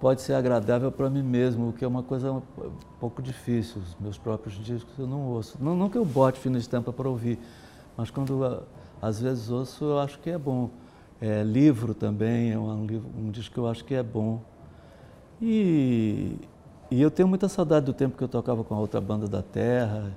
[0.00, 2.42] pode ser agradável para mim mesmo, o que é uma coisa um
[3.00, 3.80] pouco difícil.
[3.80, 5.56] Os meus próprios discos eu não ouço.
[5.60, 7.38] Não, não que eu bote fina estampa para ouvir,
[7.96, 8.62] mas quando
[9.00, 10.70] às vezes ouço, eu acho que é bom.
[11.20, 12.86] É, livro também é um,
[13.18, 14.40] um disco que eu acho que é bom.
[15.40, 16.36] E,
[16.90, 19.42] e eu tenho muita saudade do tempo que eu tocava com a outra banda da
[19.42, 20.12] Terra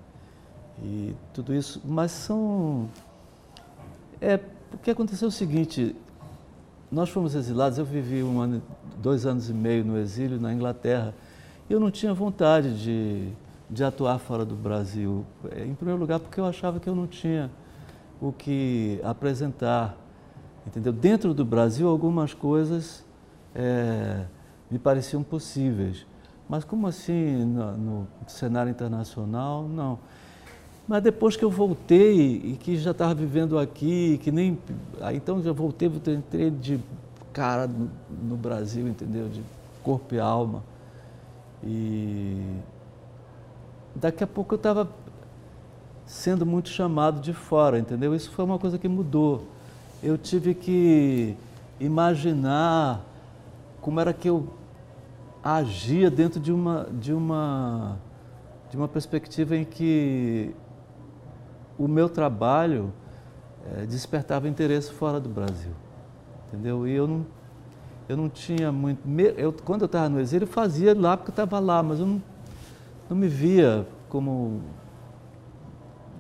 [0.83, 2.89] e tudo isso, mas são.
[4.21, 4.39] É,
[4.73, 5.95] o que aconteceu é o seguinte:
[6.91, 8.61] nós fomos exilados, eu vivi um ano,
[9.01, 11.13] dois anos e meio no exílio na Inglaterra,
[11.69, 13.29] e eu não tinha vontade de,
[13.69, 15.25] de atuar fora do Brasil.
[15.65, 17.51] Em primeiro lugar, porque eu achava que eu não tinha
[18.21, 19.97] o que apresentar
[20.67, 20.91] Entendeu?
[20.91, 23.05] Dentro do Brasil, algumas coisas
[23.55, 24.25] é,
[24.69, 26.05] me pareciam possíveis.
[26.49, 29.63] Mas como assim no, no, cenário internacional?
[29.63, 29.97] Não.
[30.87, 34.57] Mas depois que eu voltei e que já estava vivendo aqui, que nem.
[35.13, 36.79] Então já voltei, entrei de
[37.33, 37.89] cara no,
[38.29, 39.27] no Brasil, entendeu?
[39.27, 39.41] De
[39.83, 40.63] corpo e alma.
[41.63, 42.41] E
[43.93, 44.89] daqui a pouco eu estava
[46.05, 48.15] sendo muito chamado de fora, entendeu?
[48.15, 49.43] Isso foi uma coisa que mudou
[50.01, 51.35] eu tive que
[51.79, 53.03] imaginar
[53.81, 54.47] como era que eu
[55.43, 57.97] agia dentro de uma, de uma,
[58.69, 60.53] de uma perspectiva em que
[61.77, 62.93] o meu trabalho
[63.75, 65.71] é, despertava interesse fora do Brasil,
[66.47, 66.87] entendeu?
[66.87, 67.25] E eu não,
[68.07, 69.01] eu não tinha muito...
[69.37, 72.05] Eu, quando eu estava no exílio, eu fazia lá porque eu estava lá, mas eu
[72.05, 72.21] não,
[73.09, 74.61] não me via como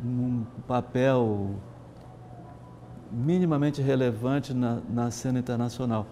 [0.03, 1.55] um papel
[3.11, 6.05] minimamente relevante na, na cena internacional.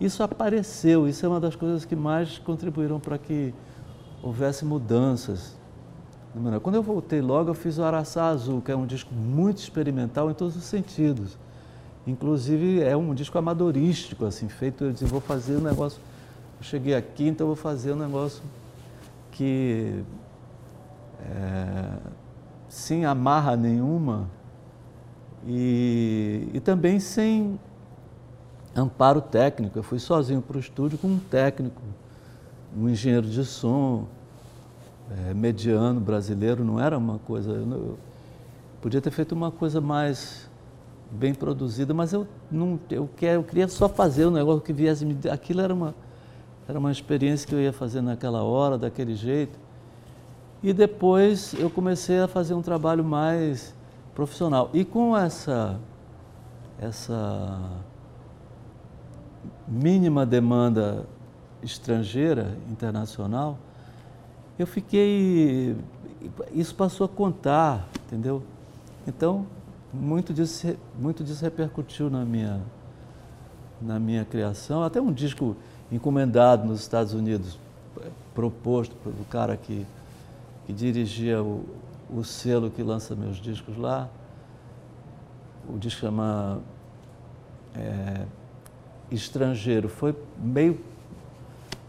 [0.00, 3.54] isso apareceu, isso é uma das coisas que mais contribuíram para que
[4.22, 5.59] houvesse mudanças.
[6.62, 10.30] Quando eu voltei logo, eu fiz o Araçá Azul, que é um disco muito experimental
[10.30, 11.36] em todos os sentidos.
[12.06, 16.00] Inclusive é um disco amadorístico, assim, feito, eu disse, vou fazer um negócio.
[16.58, 18.42] Eu cheguei aqui, então vou fazer um negócio
[19.32, 20.04] que
[21.20, 21.96] é,
[22.68, 24.28] sem amarra nenhuma
[25.46, 27.58] e, e também sem
[28.74, 29.78] amparo técnico.
[29.78, 31.82] Eu fui sozinho para o estúdio com um técnico,
[32.76, 34.06] um engenheiro de som,
[35.10, 37.50] é, mediano brasileiro, não era uma coisa.
[37.50, 37.98] Eu, eu,
[38.80, 40.48] podia ter feito uma coisa mais
[41.10, 45.04] bem produzida, mas eu não, eu, quer, eu queria só fazer o negócio que viesse
[45.04, 45.16] me.
[45.28, 45.94] Aquilo era uma,
[46.68, 49.58] era uma experiência que eu ia fazer naquela hora, daquele jeito.
[50.62, 53.74] E depois eu comecei a fazer um trabalho mais
[54.14, 54.70] profissional.
[54.72, 55.80] E com essa,
[56.78, 57.58] essa
[59.66, 61.06] mínima demanda
[61.62, 63.58] estrangeira, internacional,
[64.62, 65.76] eu fiquei.
[66.52, 68.42] Isso passou a contar, entendeu?
[69.06, 69.46] Então,
[69.92, 72.60] muito disso, muito disso repercutiu na minha,
[73.80, 74.82] na minha criação.
[74.82, 75.56] Até um disco
[75.90, 77.58] encomendado nos Estados Unidos,
[78.34, 79.86] proposto pelo cara que,
[80.66, 81.64] que dirigia o,
[82.08, 84.08] o selo que lança meus discos lá.
[85.68, 86.60] O disco chama
[87.74, 88.24] é,
[89.10, 89.88] Estrangeiro.
[89.88, 90.80] Foi meio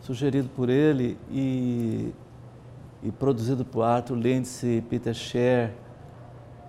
[0.02, 2.12] sugerido por ele e,
[3.04, 5.74] e produzido por Arthur Lindsay e Peter Scher.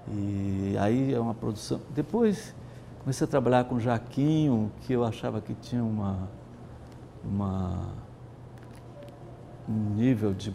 [0.08, 1.80] E aí é uma produção.
[1.94, 2.54] Depois
[3.00, 6.28] comecei a trabalhar com Jaquinho, que eu achava que tinha uma,
[7.24, 7.88] uma
[9.68, 10.52] um nível de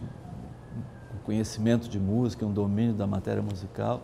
[1.24, 4.00] conhecimento de música, um domínio da matéria musical,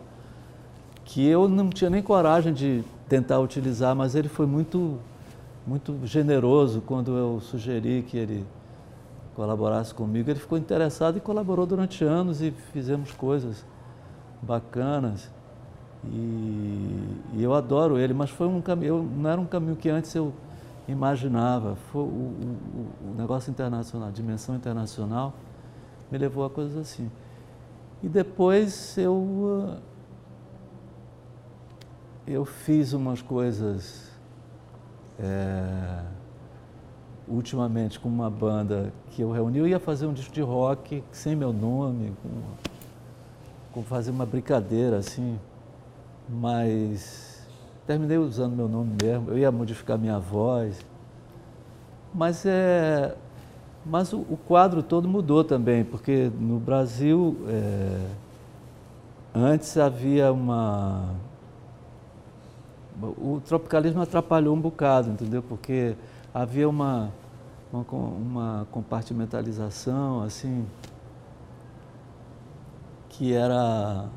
[1.03, 4.99] que eu não tinha nem coragem de tentar utilizar, mas ele foi muito,
[5.65, 8.45] muito generoso quando eu sugeri que ele
[9.35, 10.29] colaborasse comigo.
[10.29, 13.65] Ele ficou interessado e colaborou durante anos e fizemos coisas
[14.41, 15.29] bacanas.
[16.05, 20.13] E, e eu adoro ele, mas foi um caminho, não era um caminho que antes
[20.15, 20.33] eu
[20.87, 21.75] imaginava.
[21.91, 25.33] Foi o, o, o negócio internacional, a dimensão internacional
[26.11, 27.11] me levou a coisas assim.
[28.03, 29.77] E depois eu,
[32.27, 34.11] eu fiz umas coisas
[35.19, 36.03] é,
[37.27, 39.59] ultimamente com uma banda que eu reuni.
[39.59, 42.29] Eu ia fazer um disco de rock sem meu nome, com,
[43.73, 45.39] com fazer uma brincadeira assim,
[46.29, 47.45] mas
[47.85, 49.29] terminei usando meu nome mesmo.
[49.29, 50.79] Eu ia modificar minha voz.
[52.13, 53.15] Mas é,
[53.85, 58.07] mas o, o, quadro todo mudou também, porque no Brasil, é,
[59.33, 61.13] antes havia uma.
[62.99, 65.43] O tropicalismo atrapalhou um bocado, entendeu?
[65.43, 65.95] Porque
[66.35, 67.13] havia uma,
[67.71, 70.67] uma, uma compartimentalização, assim,
[73.07, 74.09] que era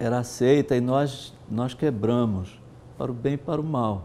[0.00, 2.60] era aceita e nós, nós quebramos,
[2.96, 4.04] para o bem e para o mal,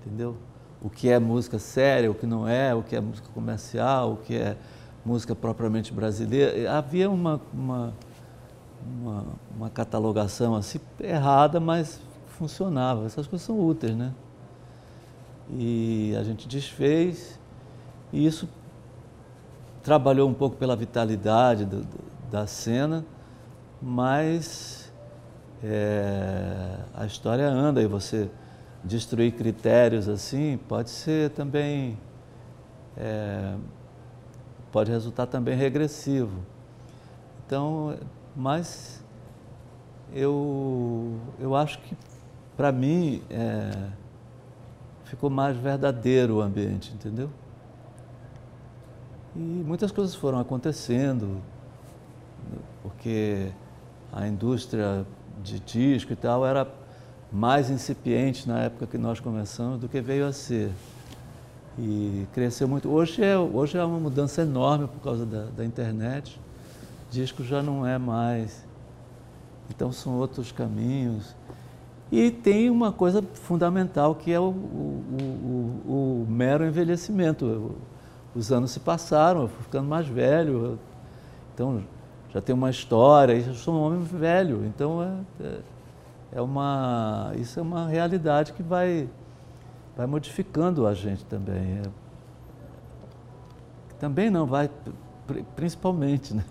[0.00, 0.34] entendeu?
[0.82, 4.16] o que é música séria, o que não é, o que é música comercial, o
[4.16, 4.56] que é
[5.04, 6.72] música propriamente brasileira.
[6.72, 7.94] Havia uma, uma,
[8.82, 13.04] uma, uma catalogação assim errada, mas funcionava.
[13.04, 14.14] Essas coisas são úteis, né?
[15.58, 17.38] E a gente desfez,
[18.12, 18.48] e isso
[19.82, 21.86] trabalhou um pouco pela vitalidade do,
[22.30, 23.04] da cena,
[23.80, 24.92] mas
[25.62, 28.30] é, a história anda e você
[28.82, 31.98] destruir critérios assim pode ser também
[32.96, 33.54] é,
[34.72, 36.38] pode resultar também regressivo.
[37.46, 37.96] Então,
[38.34, 39.04] mas
[40.14, 41.96] eu eu acho que
[42.56, 43.70] para mim é,
[45.10, 47.28] ficou mais verdadeiro o ambiente, entendeu?
[49.34, 51.40] E muitas coisas foram acontecendo,
[52.80, 53.50] porque
[54.12, 55.04] a indústria
[55.42, 56.64] de disco e tal era
[57.32, 60.70] mais incipiente na época que nós começamos do que veio a ser.
[61.76, 62.88] E cresceu muito.
[62.88, 66.40] Hoje é, hoje é uma mudança enorme por causa da, da internet.
[67.10, 68.64] Disco já não é mais.
[69.68, 71.34] Então são outros caminhos.
[72.10, 75.04] E tem uma coisa fundamental que é o, o,
[75.86, 77.76] o, o mero envelhecimento.
[78.34, 80.78] Os anos se passaram, eu fui ficando mais velho,
[81.54, 81.82] então
[82.32, 85.58] já tenho uma história, eu sou um homem velho, então é, é
[86.32, 89.08] é uma, isso é uma realidade que vai,
[89.96, 91.78] vai modificando a gente também.
[91.78, 91.82] É,
[93.98, 94.70] também não, vai
[95.56, 96.44] principalmente, né?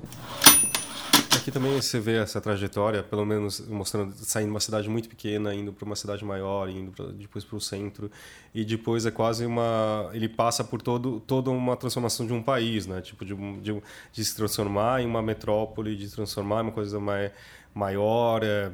[1.50, 5.52] Aqui também você vê essa trajetória, pelo menos mostrando saindo de uma cidade muito pequena,
[5.52, 8.12] indo para uma cidade maior, indo pra, depois para o centro
[8.54, 12.86] e depois é quase uma ele passa por todo toda uma transformação de um país,
[12.86, 13.02] né?
[13.02, 13.82] Tipo de, de,
[14.14, 17.32] de se transformar em uma metrópole, de transformar em uma coisa mais
[17.74, 18.72] maior, é,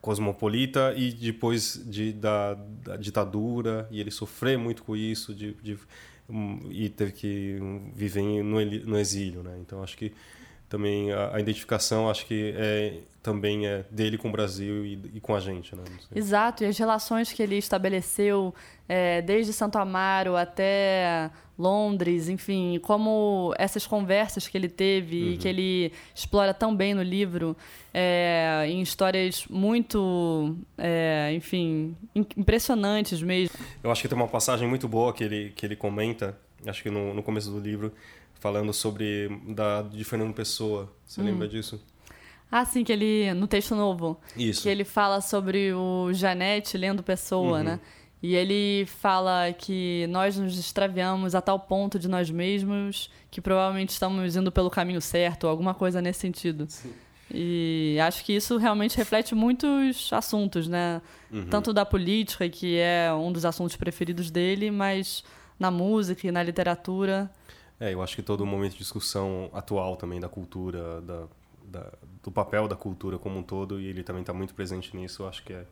[0.00, 5.78] cosmopolita e depois de, da, da, ditadura e ele sofrer muito com isso de, de
[6.30, 7.58] um, e teve que
[7.94, 9.58] viver no, no exílio, né?
[9.60, 10.14] Então acho que
[10.68, 15.20] também a, a, identificação acho que é também é dele com o Brasil e, e
[15.20, 15.82] com a gente, né?
[16.14, 18.54] Exato, e as relações que ele estabeleceu
[18.88, 25.32] é, desde Santo Amaro até Londres, enfim, como essas conversas que ele teve uhum.
[25.32, 27.56] e que ele explora tão bem no livro,
[27.92, 33.56] é, em histórias muito, é, enfim, impressionantes mesmo.
[33.82, 36.90] Eu acho que tem uma passagem muito boa que ele, que ele comenta, acho que
[36.90, 37.92] no, no começo do livro,
[38.40, 40.92] falando sobre da de Fernando Pessoa.
[41.04, 41.24] Você hum.
[41.24, 41.80] lembra disso?
[42.50, 44.20] Ah, sim, que ele no texto novo.
[44.36, 44.62] Isso.
[44.62, 47.64] Que ele fala sobre o Janete lendo Pessoa, uhum.
[47.64, 47.80] né?
[48.22, 53.90] E ele fala que nós nos extraviamos a tal ponto de nós mesmos que provavelmente
[53.90, 56.66] estamos indo pelo caminho certo, alguma coisa nesse sentido.
[56.68, 56.92] Sim.
[57.30, 61.02] E acho que isso realmente reflete muitos assuntos, né?
[61.30, 61.46] Uhum.
[61.46, 65.24] Tanto da política, que é um dos assuntos preferidos dele, mas
[65.58, 67.30] na música e na literatura.
[67.78, 71.24] É, eu acho que todo o momento de discussão atual também da cultura, da,
[71.64, 75.22] da, do papel da cultura como um todo, e ele também está muito presente nisso,
[75.22, 75.66] eu acho que é,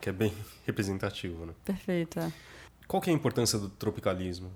[0.00, 0.32] que é bem
[0.66, 1.46] representativo.
[1.46, 1.52] Né?
[1.64, 2.18] Perfeito.
[2.18, 2.32] É.
[2.88, 4.50] Qual que é a importância do tropicalismo?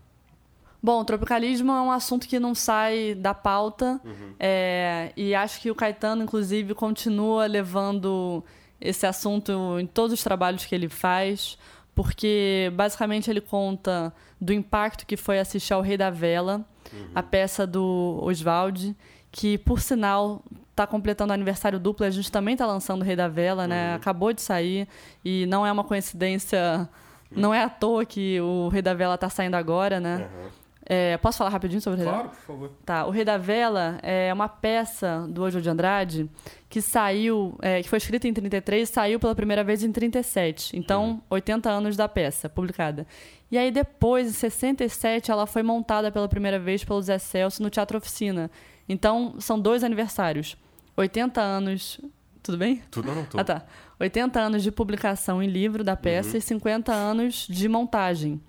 [0.82, 4.34] Bom, o tropicalismo é um assunto que não sai da pauta, uhum.
[4.40, 8.42] é, e acho que o Caetano, inclusive, continua levando
[8.80, 11.58] esse assunto em todos os trabalhos que ele faz,
[11.94, 17.10] porque basicamente ele conta do impacto que foi assistir ao Rei da Vela, uhum.
[17.14, 18.96] a peça do Oswald,
[19.30, 23.28] que por sinal está completando aniversário duplo, a gente também está lançando o Rei da
[23.28, 23.90] Vela, né?
[23.90, 23.96] Uhum.
[23.96, 24.88] Acabou de sair
[25.24, 26.88] e não é uma coincidência,
[27.30, 30.28] não é à toa que o Rei da Vela está saindo agora, né?
[30.32, 30.59] Uhum.
[30.92, 32.34] É, posso falar rapidinho sobre o Rei claro, da Vela?
[32.34, 32.76] Claro, por favor.
[32.84, 36.28] Tá, o Rei da Vela é uma peça do Ojo de Andrade
[36.68, 40.76] que saiu, é, que foi escrita em 33 e saiu pela primeira vez em 37.
[40.76, 41.20] Então, uhum.
[41.30, 43.06] 80 anos da peça publicada.
[43.52, 47.70] E aí depois, em 67, ela foi montada pela primeira vez pelo Zé Celso no
[47.70, 48.50] Teatro Oficina.
[48.88, 50.56] Então, são dois aniversários.
[50.96, 52.00] 80 anos
[52.42, 52.82] tudo bem?
[52.90, 53.38] Tudo não, tudo.
[53.38, 53.64] Ah, tá.
[54.00, 56.38] 80 anos de publicação em livro da peça uhum.
[56.38, 58.40] e 50 anos de montagem.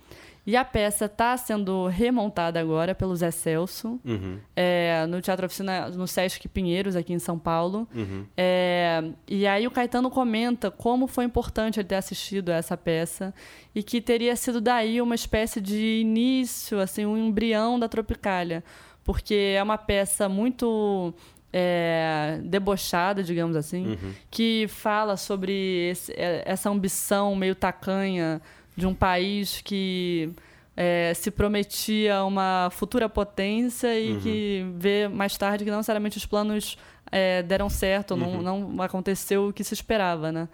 [0.45, 4.39] E a peça está sendo remontada agora pelo Zé Celso, uhum.
[4.55, 7.87] é, no Teatro Oficina, no Sesc Pinheiros, aqui em São Paulo.
[7.93, 8.25] Uhum.
[8.35, 13.33] É, e aí o Caetano comenta como foi importante ele ter assistido a essa peça
[13.75, 18.63] e que teria sido daí uma espécie de início, assim, um embrião da Tropicália.
[19.03, 21.13] Porque é uma peça muito
[21.53, 24.13] é, debochada, digamos assim, uhum.
[24.29, 28.41] que fala sobre esse, é, essa ambição meio tacanha
[28.75, 30.31] de um país que
[30.75, 34.19] é, se prometia uma futura potência e uhum.
[34.19, 36.77] que vê mais tarde que não necessariamente os planos
[37.11, 38.41] é, deram certo, uhum.
[38.41, 40.47] não, não aconteceu o que se esperava, né?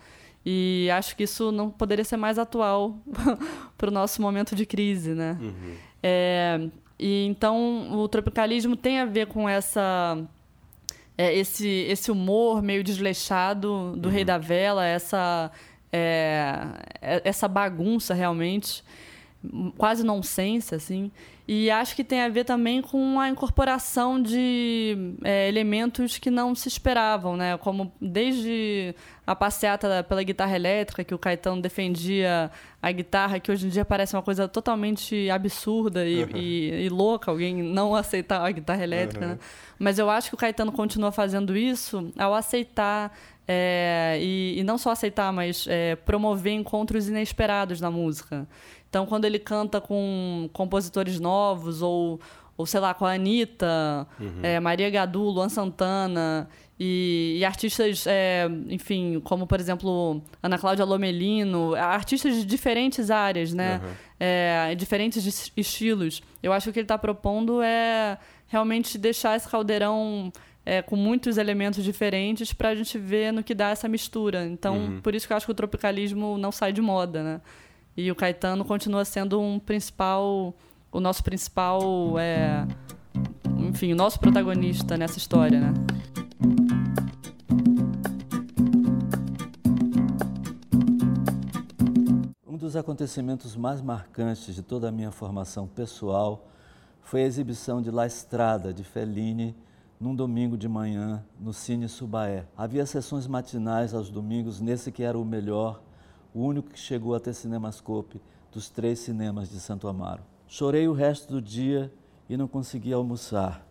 [0.46, 2.98] E acho que isso não poderia ser mais atual
[3.78, 5.38] para o nosso momento de crise, né?
[5.40, 5.76] Uhum.
[6.02, 10.18] É, e então o tropicalismo tem a ver com essa
[11.18, 14.26] é, esse esse humor meio desleixado do Rei uhum.
[14.26, 15.52] da Vela, essa
[15.98, 16.68] é,
[17.02, 18.84] é, essa bagunça realmente,
[19.78, 21.12] quase nonsense, assim.
[21.48, 26.54] E acho que tem a ver também com a incorporação de é, elementos que não
[26.54, 27.58] se esperavam, né?
[27.58, 28.94] Como desde
[29.26, 33.86] a passeata pela guitarra elétrica, que o Caetano defendia a guitarra, que hoje em dia
[33.86, 36.30] parece uma coisa totalmente absurda e, uhum.
[36.36, 39.32] e, e louca, alguém não aceitar a guitarra elétrica, uhum.
[39.32, 39.40] né?
[39.80, 43.18] Mas eu acho que o Caetano continua fazendo isso ao aceitar
[43.48, 48.48] é, e, e, não só aceitar, mas é, promover encontros inesperados na música.
[48.90, 52.20] Então, quando ele canta com compositores novos, ou,
[52.58, 54.40] ou sei lá, com a Anitta, uhum.
[54.44, 60.86] é, Maria Gadu, Luan Santana, e, e artistas, é, enfim, como, por exemplo, Ana Cláudia
[60.86, 63.82] Lomelino, artistas de diferentes áreas, né?
[63.84, 63.92] Uhum.
[64.20, 66.22] É, diferentes estilos.
[66.42, 68.18] Eu acho que o que ele está propondo é
[68.48, 70.32] realmente deixar esse caldeirão
[70.68, 74.46] é, com muitos elementos diferentes para a gente ver no que dá essa mistura.
[74.46, 75.02] Então, uhum.
[75.02, 77.42] por isso que eu acho que o tropicalismo não sai de moda, né?
[77.96, 80.54] E o Caetano continua sendo um principal,
[80.92, 82.68] o nosso principal, é,
[83.70, 85.74] enfim, o nosso protagonista nessa história, né?
[92.46, 96.46] Um dos acontecimentos mais marcantes de toda a minha formação pessoal
[97.02, 99.56] foi a exibição de La Estrada, de Fellini,
[100.00, 102.46] num domingo de manhã, no Cine Subaé.
[102.56, 105.82] Havia sessões matinais aos domingos nesse que era o melhor,
[106.34, 108.22] o único que chegou a ter cinemascope
[108.52, 110.24] dos três cinemas de Santo Amaro.
[110.48, 111.92] Chorei o resto do dia
[112.30, 113.66] e não consegui almoçar.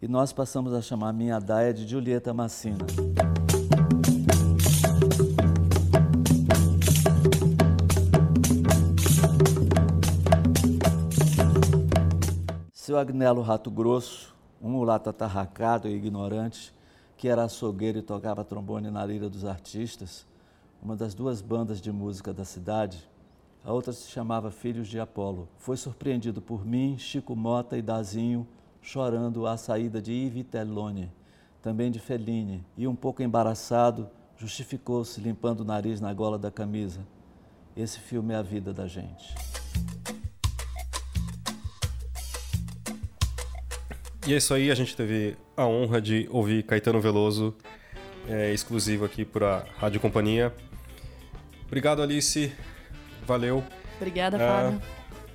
[0.00, 2.78] E nós passamos a chamar minha daia de Julieta Massina.
[12.72, 16.74] Seu Agnelo Rato Grosso, um mulato atarracado e ignorante,
[17.16, 20.26] que era açougueiro e tocava trombone na lira dos artistas,
[20.82, 23.08] uma das duas bandas de música da cidade,
[23.64, 25.46] a outra se chamava Filhos de Apolo.
[25.58, 28.46] Foi surpreendido por mim, Chico Mota e Dazinho
[28.82, 31.12] chorando à saída de Yves Tellone,
[31.62, 37.00] também de Fellini, e um pouco embaraçado, justificou-se limpando o nariz na gola da camisa.
[37.76, 39.34] Esse filme é a vida da gente.
[44.30, 47.52] E é isso aí, a gente teve a honra de ouvir Caetano Veloso,
[48.28, 50.54] é, exclusivo aqui para a Rádio Companhia.
[51.66, 52.52] Obrigado, Alice.
[53.26, 53.64] Valeu.
[53.96, 54.80] Obrigada, Fábio.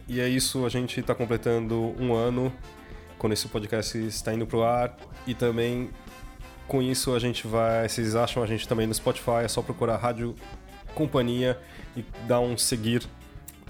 [0.08, 2.54] E é isso, a gente está completando um ano
[3.18, 4.96] quando esse podcast está indo para o ar.
[5.28, 5.90] E também
[6.66, 7.90] com isso a gente vai.
[7.90, 10.38] Vocês acham a gente também no Spotify, é só procurar Rádio
[10.94, 11.60] Companhia
[11.98, 13.04] e dar um seguir.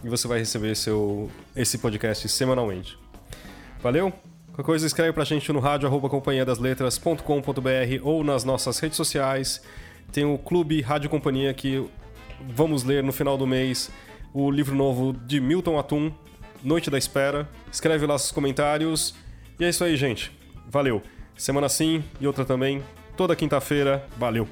[0.03, 2.95] E você vai receber seu, esse podcast semanalmente.
[3.81, 4.13] Valeu?
[4.55, 7.21] Qualquer coisa, escreve pra gente no rádio arroba companhiadasletras.com.br
[8.03, 9.61] ou nas nossas redes sociais.
[10.13, 11.85] Tem o Clube Rádio Companhia que
[12.47, 13.91] vamos ler no final do mês
[14.33, 16.09] o livro novo de Milton Atum,
[16.63, 17.49] Noite da Espera.
[17.69, 19.13] Escreve lá seus comentários.
[19.59, 20.31] E é isso aí, gente.
[20.69, 21.01] Valeu.
[21.35, 22.81] Semana sim e outra também.
[23.17, 24.07] Toda quinta-feira.
[24.17, 24.47] Valeu.